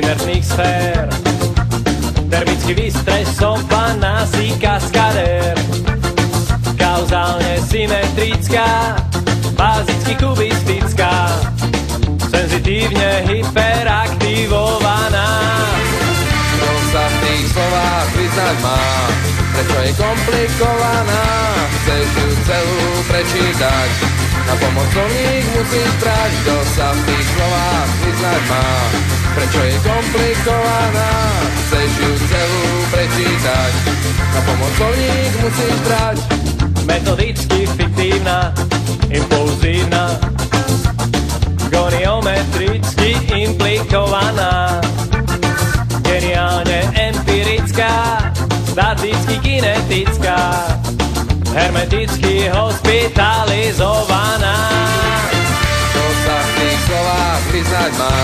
[0.00, 1.08] z inertných sfér.
[2.32, 5.52] Termicky vystresovaná si kaskadér.
[6.80, 8.96] Kauzálne symetrická,
[9.60, 11.28] bázicky kubistická,
[12.32, 15.28] senzitívne hyperaktivovaná.
[16.56, 18.80] Kto sa v tých slovách vyznať má,
[19.52, 21.28] prečo je komplikovaná,
[21.76, 24.19] chceš ju celú prečítať.
[24.50, 28.66] Na pomoc slovník musí brať, kto sa v tých slovách vyznať má.
[29.30, 31.12] Prečo je komplikovaná,
[31.54, 33.72] chceš ju celú prečítať.
[34.34, 36.16] Na pomoc slovník musí brať.
[36.82, 38.50] Metodicky fiktívna,
[39.06, 40.18] impulzívna,
[41.70, 44.82] goniometricky implikovaná.
[46.02, 48.18] Geniálne empirická,
[48.66, 50.66] staticky kinetická
[51.54, 54.58] hermeticky hospitalizovaná.
[55.90, 58.14] Čo sa v tých slovách vyznať má,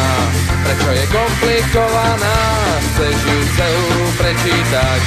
[0.62, 2.38] prečo je komplikovaná,
[2.78, 5.00] chceš ju celú prečítať.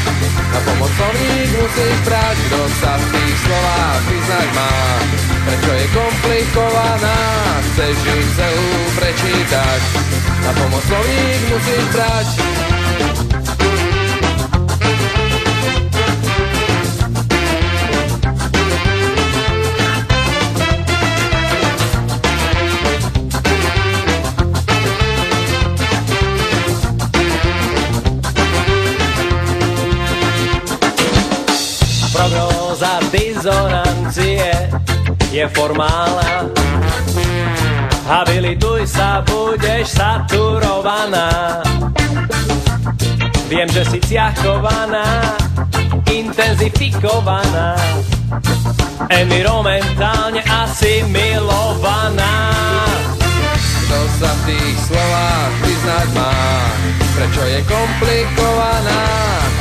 [0.49, 4.73] Na pomoc slovník musíš brať, kto sa v tých slovách vyznať má,
[5.47, 7.19] prečo je komplikovaná,
[7.71, 8.69] chceš ju celú
[8.99, 9.81] prečítať.
[10.43, 12.27] Na pomoc slovník musíš brať.
[33.49, 34.69] Prognóza dizonancie
[35.33, 36.45] je formálna.
[38.05, 41.57] Habilituj sa, budeš saturovaná.
[43.49, 45.33] Viem, že si ciachovaná,
[46.05, 47.73] intenzifikovaná,
[49.09, 52.53] environmentálne asimilovaná.
[53.89, 56.37] Kto sa v tých slovách vyznať má,
[57.17, 59.01] prečo je komplikovaná,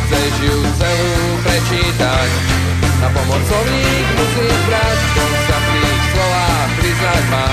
[0.05, 2.68] chceš ju celú prečítať.
[2.99, 4.99] Na pomoc slovník musíš brať,
[5.47, 7.49] sa v tých slovách vyznať má,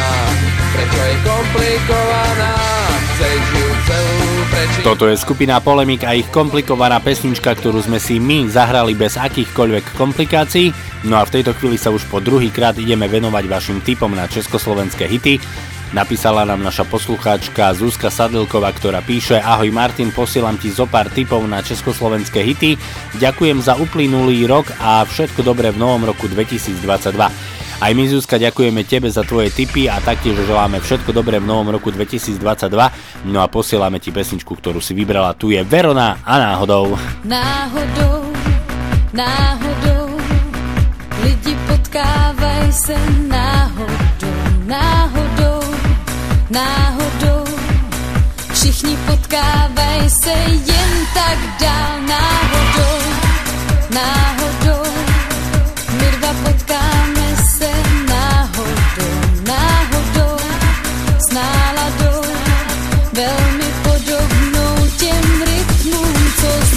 [0.73, 2.65] prečo je komplikovaná.
[4.85, 9.97] Toto je skupina Polemik a ich komplikovaná pesnička, ktorú sme si my zahrali bez akýchkoľvek
[9.97, 10.69] komplikácií.
[11.09, 14.29] No a v tejto chvíli sa už po druhý krát ideme venovať vašim tipom na
[14.29, 15.41] československé hity.
[15.93, 21.45] Napísala nám naša poslucháčka Zuzka Sadilková, ktorá píše Ahoj Martin, posielam ti zo pár tipov
[21.45, 22.79] na československé hity.
[23.21, 27.55] Ďakujem za uplynulý rok a všetko dobré v novom roku 2022.
[27.75, 31.75] Aj my Zuzka ďakujeme tebe za tvoje tipy a taktiež želáme všetko dobré v novom
[31.75, 32.39] roku 2022.
[33.27, 35.35] No a posielame ti pesničku, ktorú si vybrala.
[35.35, 36.95] Tu je Verona a náhodou.
[37.27, 38.31] Náhodou,
[39.11, 40.07] náhodou,
[41.19, 42.95] lidi potkávají se
[43.27, 45.14] náhodou, náhodou,
[46.49, 47.45] náhodou.
[48.53, 50.33] Všichni potkávají se
[50.65, 52.97] jen tak dál, náhodou,
[53.89, 54.91] náhodou.
[55.99, 57.71] My dva potkáme se
[58.09, 59.15] náhodou,
[59.47, 60.37] náhodou,
[61.19, 62.21] s náladou,
[63.13, 66.75] velmi podobnou těm rytmům, co z.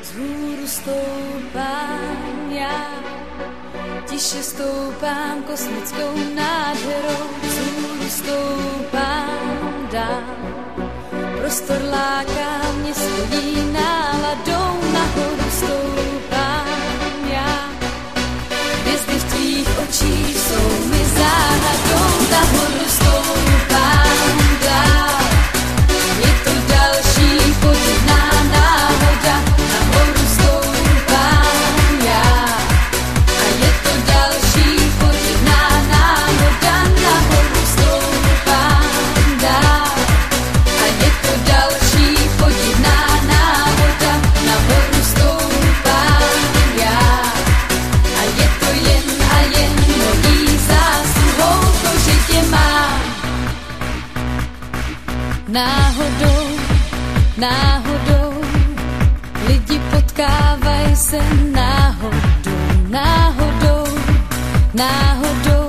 [0.00, 2.07] Vzhůru stoupám já,
[4.18, 7.24] tiše stoupám kosmickou nádherou.
[7.42, 10.22] Vzhůru stoupám dál,
[11.38, 14.92] prostor láká mě svojí náladou.
[14.92, 16.66] Nahoru stoupám
[17.30, 17.70] já,
[18.82, 21.87] hvězdy v tvých očích jsou mi záhadou.
[55.48, 56.58] Náhodou,
[57.36, 58.42] náhodou,
[59.46, 61.18] lidi potkávají se
[61.52, 63.84] náhodou, náhodou,
[64.74, 65.68] náhodou.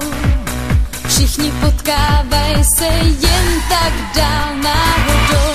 [1.08, 2.86] Všichni potkávají se
[3.20, 5.54] jen tak dál, náhodou,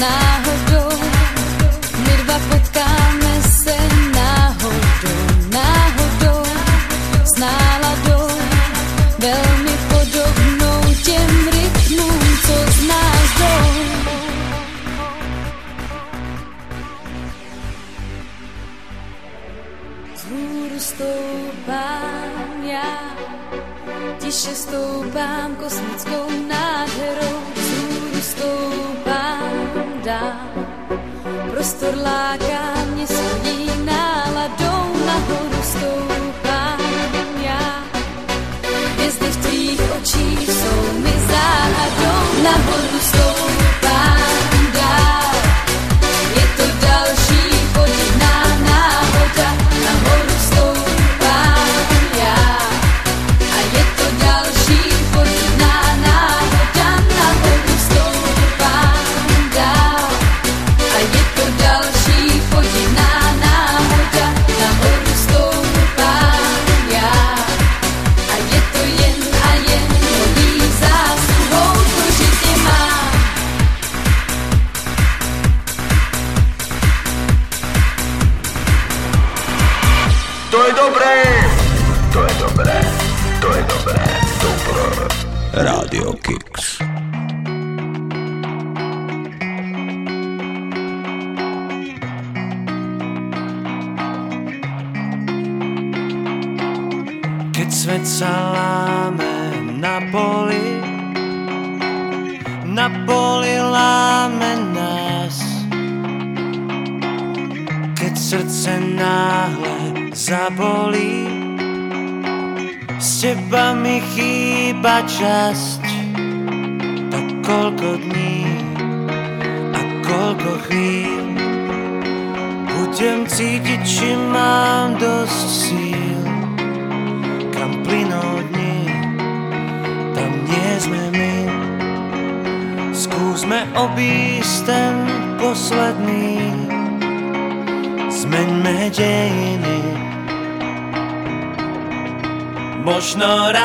[0.00, 1.09] náhodou.
[24.40, 27.40] Tiše stoupám kosmickou nádherou.
[27.54, 30.50] Vzhůru stoupám dál,
[31.50, 34.19] prostor láká mě svojí náladou.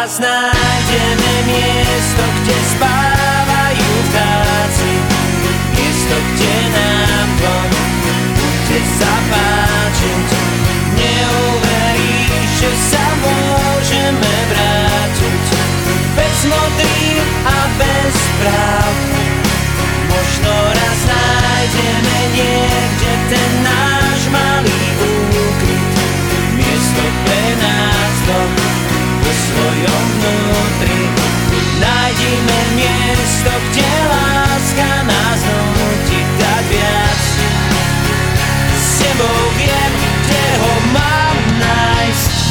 [0.06, 0.55] Možno raz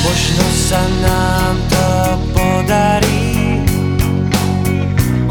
[0.05, 1.89] Možno sa nám to
[2.37, 3.57] podarí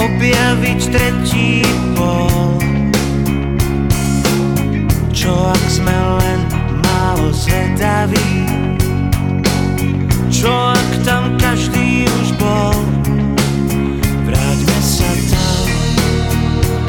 [0.02, 1.62] objaviť tretí
[1.94, 2.58] pol.
[5.14, 6.40] Čo ak sme len
[6.82, 8.50] málo zvedaví?
[10.34, 12.74] Čo ak tam každý už bol?
[14.26, 15.64] Vráťme sa tam,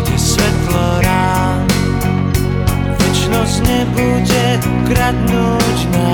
[0.03, 1.69] kde svetlo rán
[2.97, 4.45] Večnosť nebude
[4.89, 6.14] kradnúť nám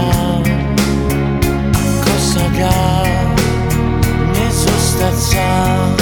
[5.11, 5.97] nezostať sám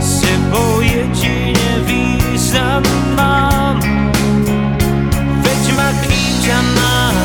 [0.00, 2.82] S tebou jedine význam
[3.16, 3.80] mám.
[5.40, 7.16] Veď ma kým ťa mám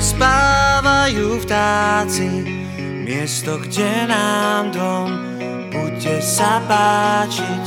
[0.00, 2.28] spávajú vtáci.
[3.04, 5.08] Miesto, kde nám dom
[5.68, 7.64] bude sa páčiť.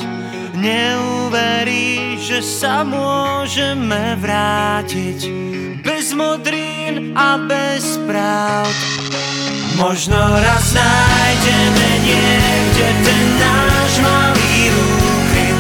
[0.58, 5.20] Neuveríš, že sa môžeme vrátiť.
[5.86, 8.78] Bez modrín a bez pravd.
[9.78, 15.58] Možno raz nájdeme niekde ten náš malý úkryt.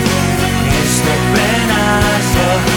[0.63, 2.67] Miesto pre nás dvoch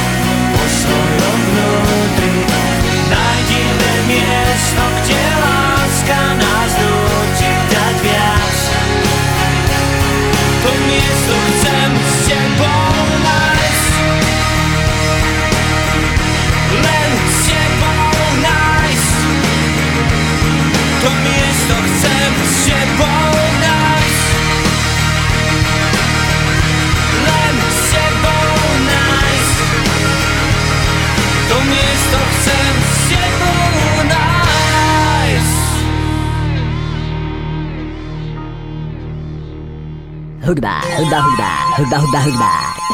[0.52, 2.66] po svojom vnútri
[4.07, 8.59] Nájdime miesto, kde láska nás nutí dať viac
[10.62, 12.95] To miesto chcem s tebou
[13.27, 13.95] nájsť
[16.70, 19.19] Len s tebou nájsť
[21.03, 23.36] To miesto chcem s tebou
[40.47, 42.86] Hudba, hudba, hudba, hudba, hudba, hudba.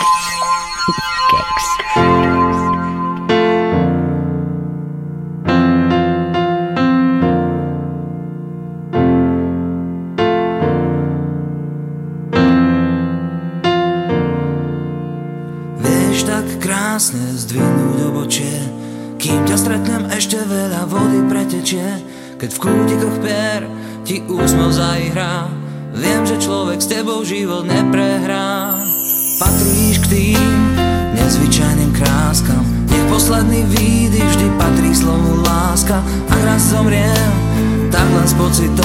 [38.32, 38.81] Tak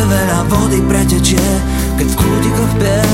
[0.00, 1.48] ešte veľa vody pretečie
[2.00, 3.08] Keď v kútikoch pier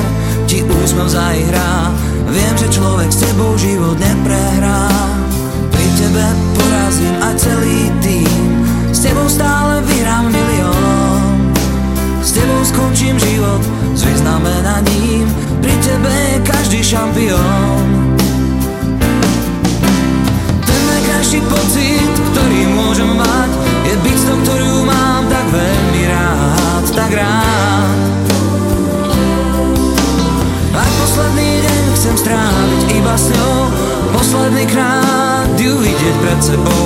[0.46, 1.90] ti úsmev zaihrá.
[2.30, 4.86] Viem, že človek s tebou život neprehrá.
[5.74, 6.22] Pri tebe
[6.54, 8.62] porazím aj celý tým.
[8.94, 11.50] S tebou stále vyhrám milión.
[12.22, 13.58] S tebou skončím život
[13.98, 15.26] s vyznamenaním.
[15.58, 18.14] Pri tebe je každý šampión.
[20.62, 23.50] Ten najkrajší pocit, ktorý môžem mať
[23.90, 26.55] Je byť s tou, ktorú mám tak veľmi rád
[26.96, 27.98] Tak rád.
[30.72, 33.56] Aj posledný deň chcem stráviť iba s ňou
[34.16, 36.84] Posledný krát ju vidieť pred sebou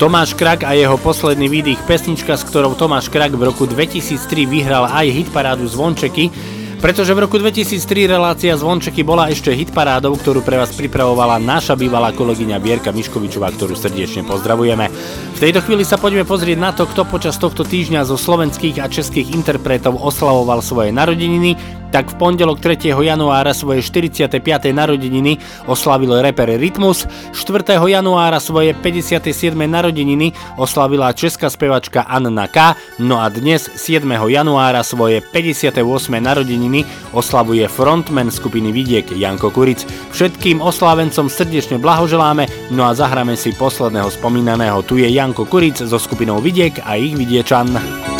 [0.00, 4.88] Tomáš Krak a jeho posledný výdych, pesnička, s ktorou Tomáš Krak v roku 2003 vyhral
[4.88, 6.32] aj hitparádu Zvončeky,
[6.80, 12.16] pretože v roku 2003 relácia Zvončeky bola ešte hitparádou, ktorú pre vás pripravovala naša bývalá
[12.16, 14.88] kolegyňa Bierka Miškovičová, ktorú srdečne pozdravujeme.
[15.36, 18.88] V tejto chvíli sa poďme pozrieť na to, kto počas tohto týždňa zo slovenských a
[18.88, 21.60] českých interpretov oslavoval svoje narodeniny,
[21.90, 22.94] tak v pondelok 3.
[22.94, 24.38] januára svoje 45.
[24.70, 27.76] narodeniny oslavil reper Rytmus, 4.
[27.76, 29.54] januára svoje 57.
[29.54, 34.06] narodeniny oslavila česká spevačka Anna K, no a dnes 7.
[34.06, 35.82] januára svoje 58.
[36.18, 39.82] narodeniny oslavuje frontman skupiny Vidiek Janko Kuric.
[40.14, 44.86] Všetkým oslávencom srdečne blahoželáme, no a zahráme si posledného spomínaného.
[44.86, 48.19] Tu je Janko Kuric so skupinou Vidiek a ich Vidiečan.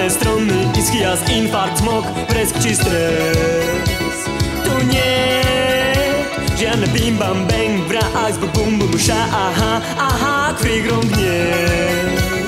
[0.00, 4.24] Fóny, zlámané stromy, ischias, infarkt, smog, presk či stres
[4.64, 5.42] Tu nie
[6.56, 12.39] Žiadne bim bam bang, vrah, bum bum ša, aha, aha, kvigrong nie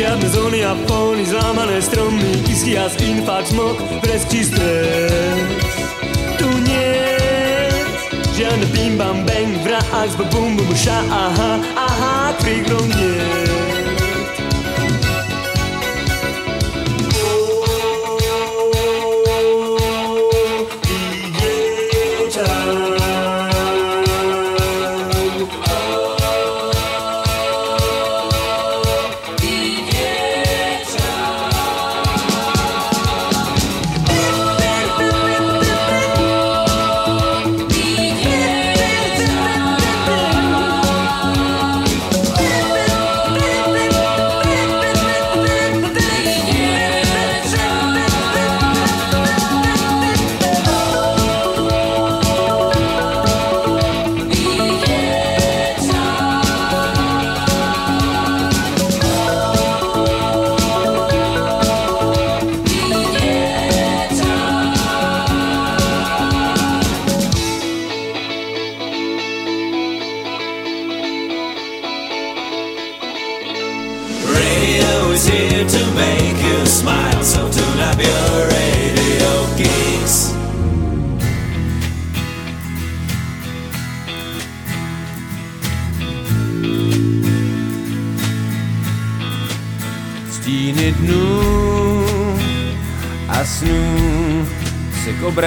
[0.00, 4.48] Žiadne zóny a fóny, zlámané stromy, ischias, infarkt, smog, presk či.
[6.40, 7.04] Tu nie
[8.32, 9.84] Žiadne bim bam bang, vrah,
[10.32, 13.39] bum bum ša, aha, aha, kvigrong nie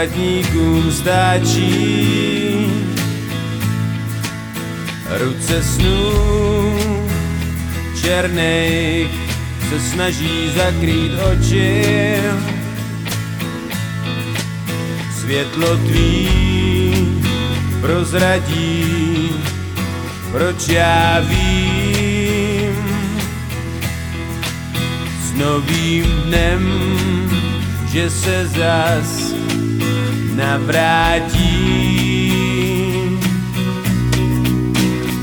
[0.03, 2.07] obratníkům stáčí.
[5.19, 6.13] Ruce snů
[8.01, 9.11] černých
[9.69, 11.83] se snaží zakrýt oči.
[15.19, 16.29] Světlo tvý
[17.81, 19.29] prozradí,
[20.31, 22.75] proč já vím.
[25.23, 26.93] S novým dnem,
[27.91, 29.12] že se zas
[30.43, 31.99] navrátím.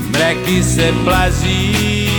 [0.09, 2.09] Mraky se plazí,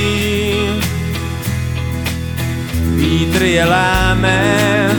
[2.95, 4.91] vítr je láme,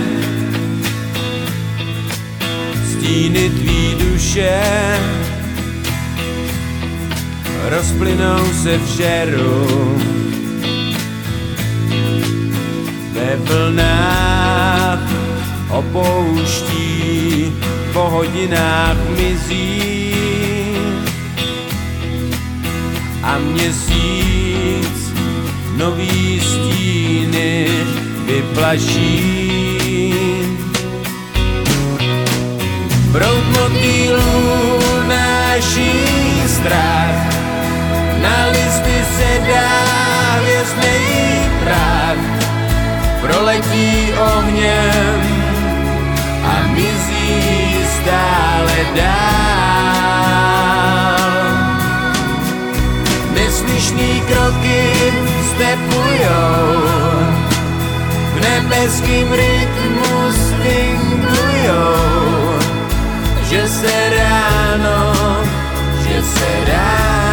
[2.92, 4.62] stíny tvý duše
[7.70, 9.98] rozplynou se v žeru.
[13.14, 15.00] Ve vlnách
[15.70, 17.54] opouští,
[17.94, 19.86] po hodinách mizí
[23.24, 25.14] a měsíc
[25.78, 27.70] nový stíny
[28.26, 29.54] vyplaší.
[33.12, 35.94] Proud motýlů náší
[36.48, 37.34] strach,
[38.22, 39.70] na listy se dá
[40.42, 41.06] hvězdnej
[41.64, 42.22] prach,
[43.22, 45.22] proletí ohněm
[46.44, 47.13] a mizí
[48.04, 49.64] stále dál.
[53.32, 54.84] Neslyšný kroky
[55.56, 56.84] stepujou,
[58.36, 61.96] v nebeským rytmu swingujou,
[63.48, 65.16] že se ráno,
[66.04, 67.33] že se ráno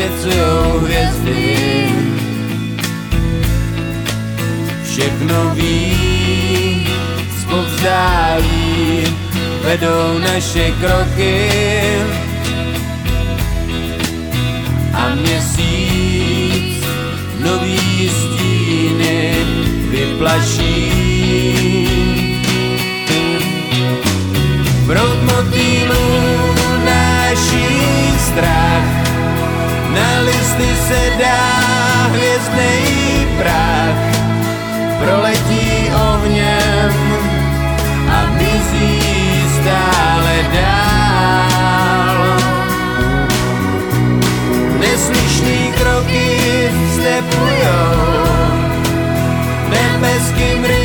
[0.00, 1.56] rozsvěcujou hvězdy.
[4.84, 6.86] Všechno ví,
[7.40, 9.04] zpovzdálí,
[9.62, 11.50] vedou naše kroky.
[14.94, 16.84] a měsíc
[17.44, 19.34] nový stíny
[19.90, 20.90] vyplaší.
[24.86, 26.54] Proud motýlů
[26.84, 27.68] náší
[28.18, 28.99] strach,
[29.94, 31.42] na listy se dá
[32.08, 34.00] hvězdnej prach,
[35.04, 36.92] proletí ohněm
[38.08, 39.00] a mizí
[39.60, 42.16] stále dál.
[44.80, 48.20] Neslyšný kroky stepujou,
[49.70, 50.79] nebeským rytmu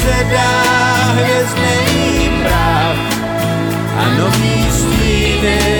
[0.00, 0.62] předá
[1.12, 2.96] hvězdnej práv
[3.96, 5.79] a nový stíny.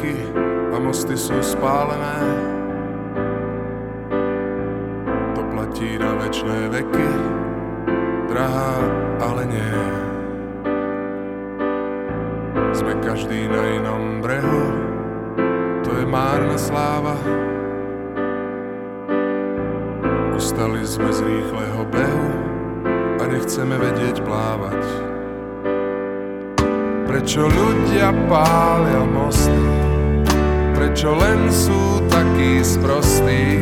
[0.00, 0.16] Rieky
[0.72, 2.16] a mosty sú spálené.
[5.36, 7.10] To platí na večné veky,
[8.32, 8.74] drahá,
[9.20, 9.76] ale nie.
[12.72, 14.64] Sme každý na inom brehu,
[15.84, 17.16] to je márna sláva.
[20.32, 22.28] Ustali sme z rýchleho behu
[23.20, 24.80] a nechceme vedieť plávať.
[27.04, 29.79] Prečo ľudia pália mosty?
[30.80, 33.60] Prečo len sú takí sprostí?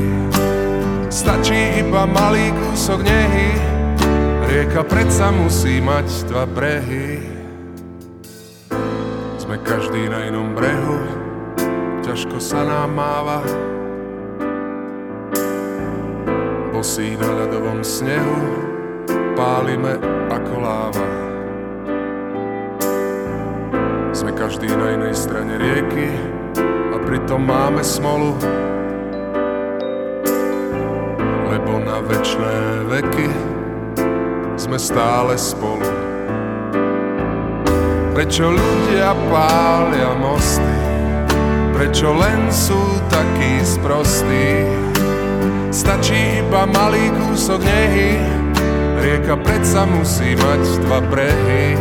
[1.11, 3.59] Stačí iba malý kúsok nehy,
[4.47, 7.19] rieka predsa musí mať dva brehy.
[9.35, 11.03] Sme každý na inom brehu,
[12.07, 13.43] ťažko sa nám máva.
[16.71, 18.39] Bosí na ľadovom snehu,
[19.35, 19.99] pálime
[20.31, 21.07] ako láva.
[24.15, 26.38] Sme každý na inej strane rieky
[27.09, 28.37] pritom máme smolu.
[31.49, 33.33] Lebo na večné veky
[34.61, 35.89] sme stále spolu.
[38.13, 40.77] Prečo ľudia pália mosty?
[41.73, 44.69] Prečo len sú takí sprostí?
[45.73, 48.21] Stačí iba malý kúsok nehy,
[49.01, 51.73] rieka predsa musí mať dva brehy.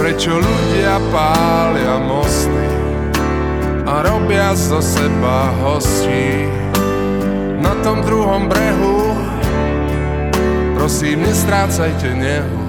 [0.00, 2.79] Prečo ľudia pália mosty
[3.90, 6.46] a robia zo seba hostí?
[7.58, 9.18] Na tom druhom brehu,
[10.74, 12.59] prosím, nestrácajte nehu.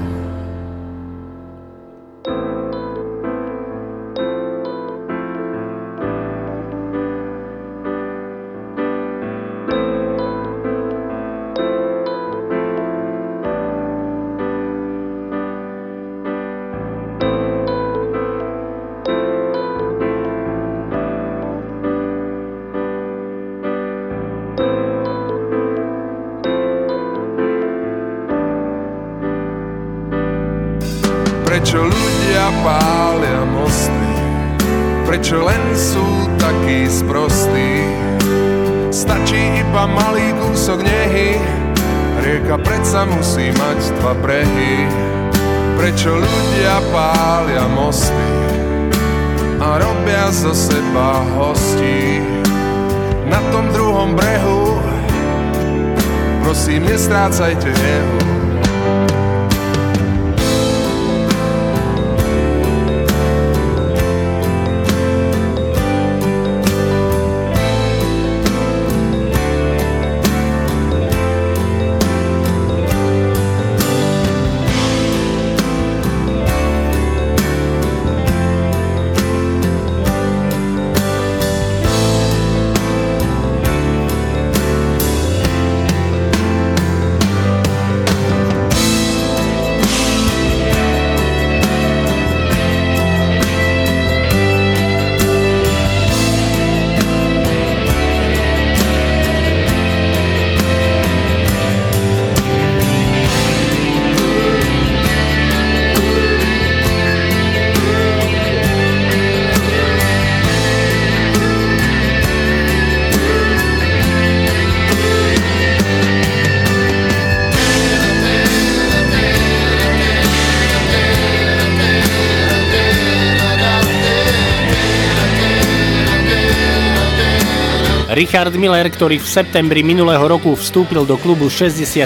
[128.12, 132.04] Richard Miller, ktorý v septembri minulého roku vstúpil do klubu 60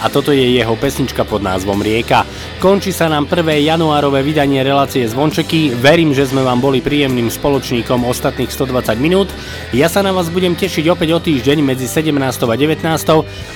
[0.00, 2.24] a toto je jeho pesnička pod názvom Rieka.
[2.64, 5.76] Končí sa nám prvé januárové vydanie relácie Zvončeky.
[5.76, 9.28] Verím, že sme vám boli príjemným spoločníkom ostatných 120 minút.
[9.76, 12.16] Ja sa na vás budem tešiť opäť o týždeň medzi 17.
[12.24, 12.88] a 19.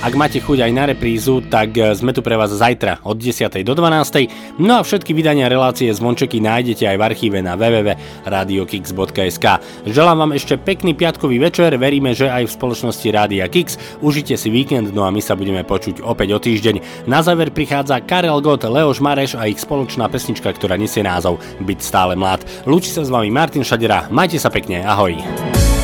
[0.05, 3.49] Ak máte chuť aj na reprízu, tak sme tu pre vás zajtra od 10.
[3.65, 4.61] do 12.
[4.61, 9.45] No a všetky vydania relácie Zvončeky nájdete aj v archíve na www.radiokix.sk.
[9.89, 13.79] Želám vám ešte pekný piatkový večer, veríme, že aj v spoločnosti Rádia Kix.
[14.03, 17.07] Užite si víkend, no a my sa budeme počuť opäť o týždeň.
[17.07, 21.79] Na záver prichádza Karel Gott, Leoš Mareš a ich spoločná pesnička, ktorá nesie názov Byť
[21.79, 22.43] stále mlád.
[22.67, 25.15] Lúči sa s vami Martin Šadera, majte sa pekne, ahoj.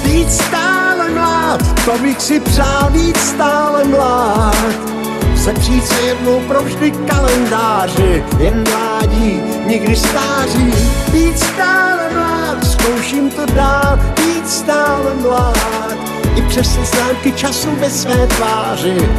[0.04, 4.76] Být stále mlád, to bych si přál být stále mlád.
[5.40, 10.74] Sepřít se jednou provždy kalendáři, jen mládí, nikdy stáří.
[11.12, 15.98] Být stále mlád, zkouším to dál, být stále mlád.
[16.36, 19.10] I přes známky času ve své tváři,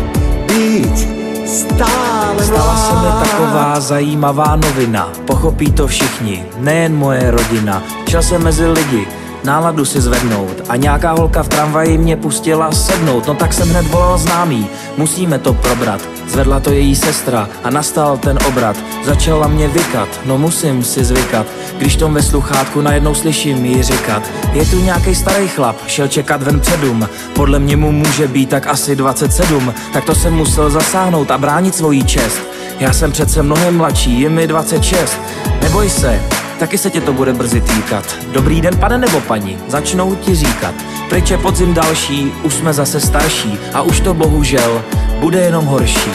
[0.47, 8.23] být stále Stala se mi taková zajímavá novina Pochopí to všichni, nejen moje rodina Šel
[8.23, 9.07] jsem mezi lidi,
[9.45, 10.63] náladu si zvednout.
[10.69, 13.27] A nějaká holka v tramvaji mě pustila sednout.
[13.27, 16.01] No tak jsem hned volal známý, musíme to probrat.
[16.29, 18.77] Zvedla to její sestra a nastal ten obrat.
[19.05, 21.47] Začala mě vykat, no musím si zvykat.
[21.79, 24.23] Když tom ve sluchátku najednou slyším jí říkat.
[24.53, 28.67] Je tu nějaký starý chlap, šel čekat ven předum Podle mě mu může být tak
[28.67, 32.41] asi 27 Tak to jsem musel zasáhnout a bránit svoji čest.
[32.81, 35.19] Já jsem přece mnohem mladší, je mi 26
[35.63, 36.21] Neboj se,
[36.61, 40.75] taky se tě to bude brzy týkat Dobrý den pane nebo paní, začnou ti říkat
[41.09, 44.83] Pryč je podzim další, už jsme zase starší A už to bohužel
[45.21, 46.11] bude jenom horší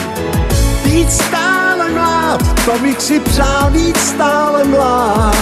[0.84, 5.36] Být stále mlád, to bych si přál být stále mlád.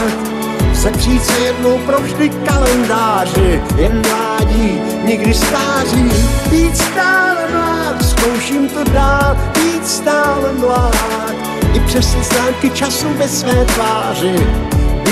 [0.74, 6.10] Sepřít se jednou provždy kalendáři, jen mládí, nikdy stáří.
[6.50, 11.34] Být stále mlád, zkouším to dál, být stále mlád.
[11.74, 14.36] I přes známky času ve své tváři,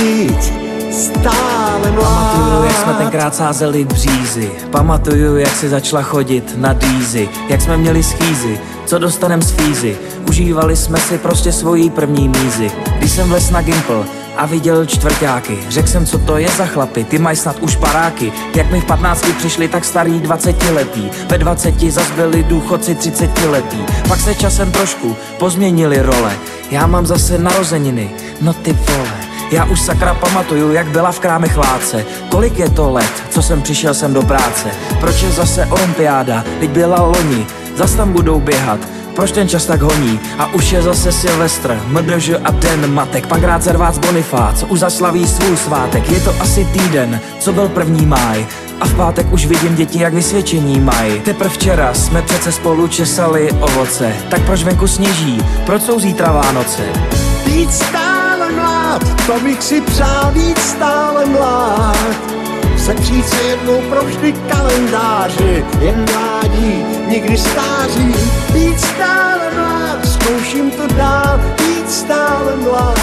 [0.03, 0.53] být
[0.93, 2.33] stále mlád.
[2.33, 4.51] Pamatuju, jak jsme tenkrát sázeli břízy.
[4.71, 7.29] Pamatuju, jak si začala chodit na dýzy.
[7.49, 9.97] Jak jsme měli schýzy, co dostanem z fízy.
[10.29, 12.71] Užívali jsme si prostě svojí první mízy.
[12.99, 14.05] Když jsem vles na Gimple
[14.37, 18.33] a viděl čtvrtáky Řekl jsem, co to je za chlapy, ty mají snad už paráky
[18.55, 23.45] Jak mi v 15 přišli tak starý 20 letý Ve 20 zas byli důchodci 30
[23.51, 26.37] letý Pak se časem trošku pozměnili role.
[26.71, 28.11] Já mám zase narozeniny,
[28.41, 32.91] no ty vole já už sakra pamatuju, jak byla v kráme chládce Kolik je to
[32.91, 34.71] let, co jsem přišel sem do práce?
[35.01, 37.47] Proč je zase olympiáda, teď byla loni.
[37.77, 38.81] Zas tam budou běhat,
[39.15, 40.21] proč ten čas tak honí?
[40.39, 43.27] A už je zase Silvestr, MDŽ a den matek.
[43.27, 46.11] Pak rád Zervác Bonifác, už zaslaví svůj svátek.
[46.11, 48.47] Je to asi týden, co byl první máj.
[48.81, 51.21] A v pátek už vidím děti, jak vysvědčení mají.
[51.21, 54.13] Teprve včera jsme přece spolu česali ovoce.
[54.31, 56.83] Tak proč venku sněží, proč jsou zítra Vánoce?
[57.47, 58.22] Být stále
[58.93, 62.17] mlád, to bych si přál být stále mlád.
[62.77, 68.15] Sepřít se jednou provždy kalendáři, jen mládí, nikdy stáří.
[68.53, 72.99] Být stále mlád, zkouším to dál, být stále mlád.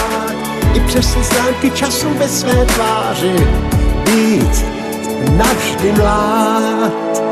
[0.74, 3.48] I přes známky času ve své tváři,
[4.06, 4.66] být
[5.38, 7.29] navždy mlád.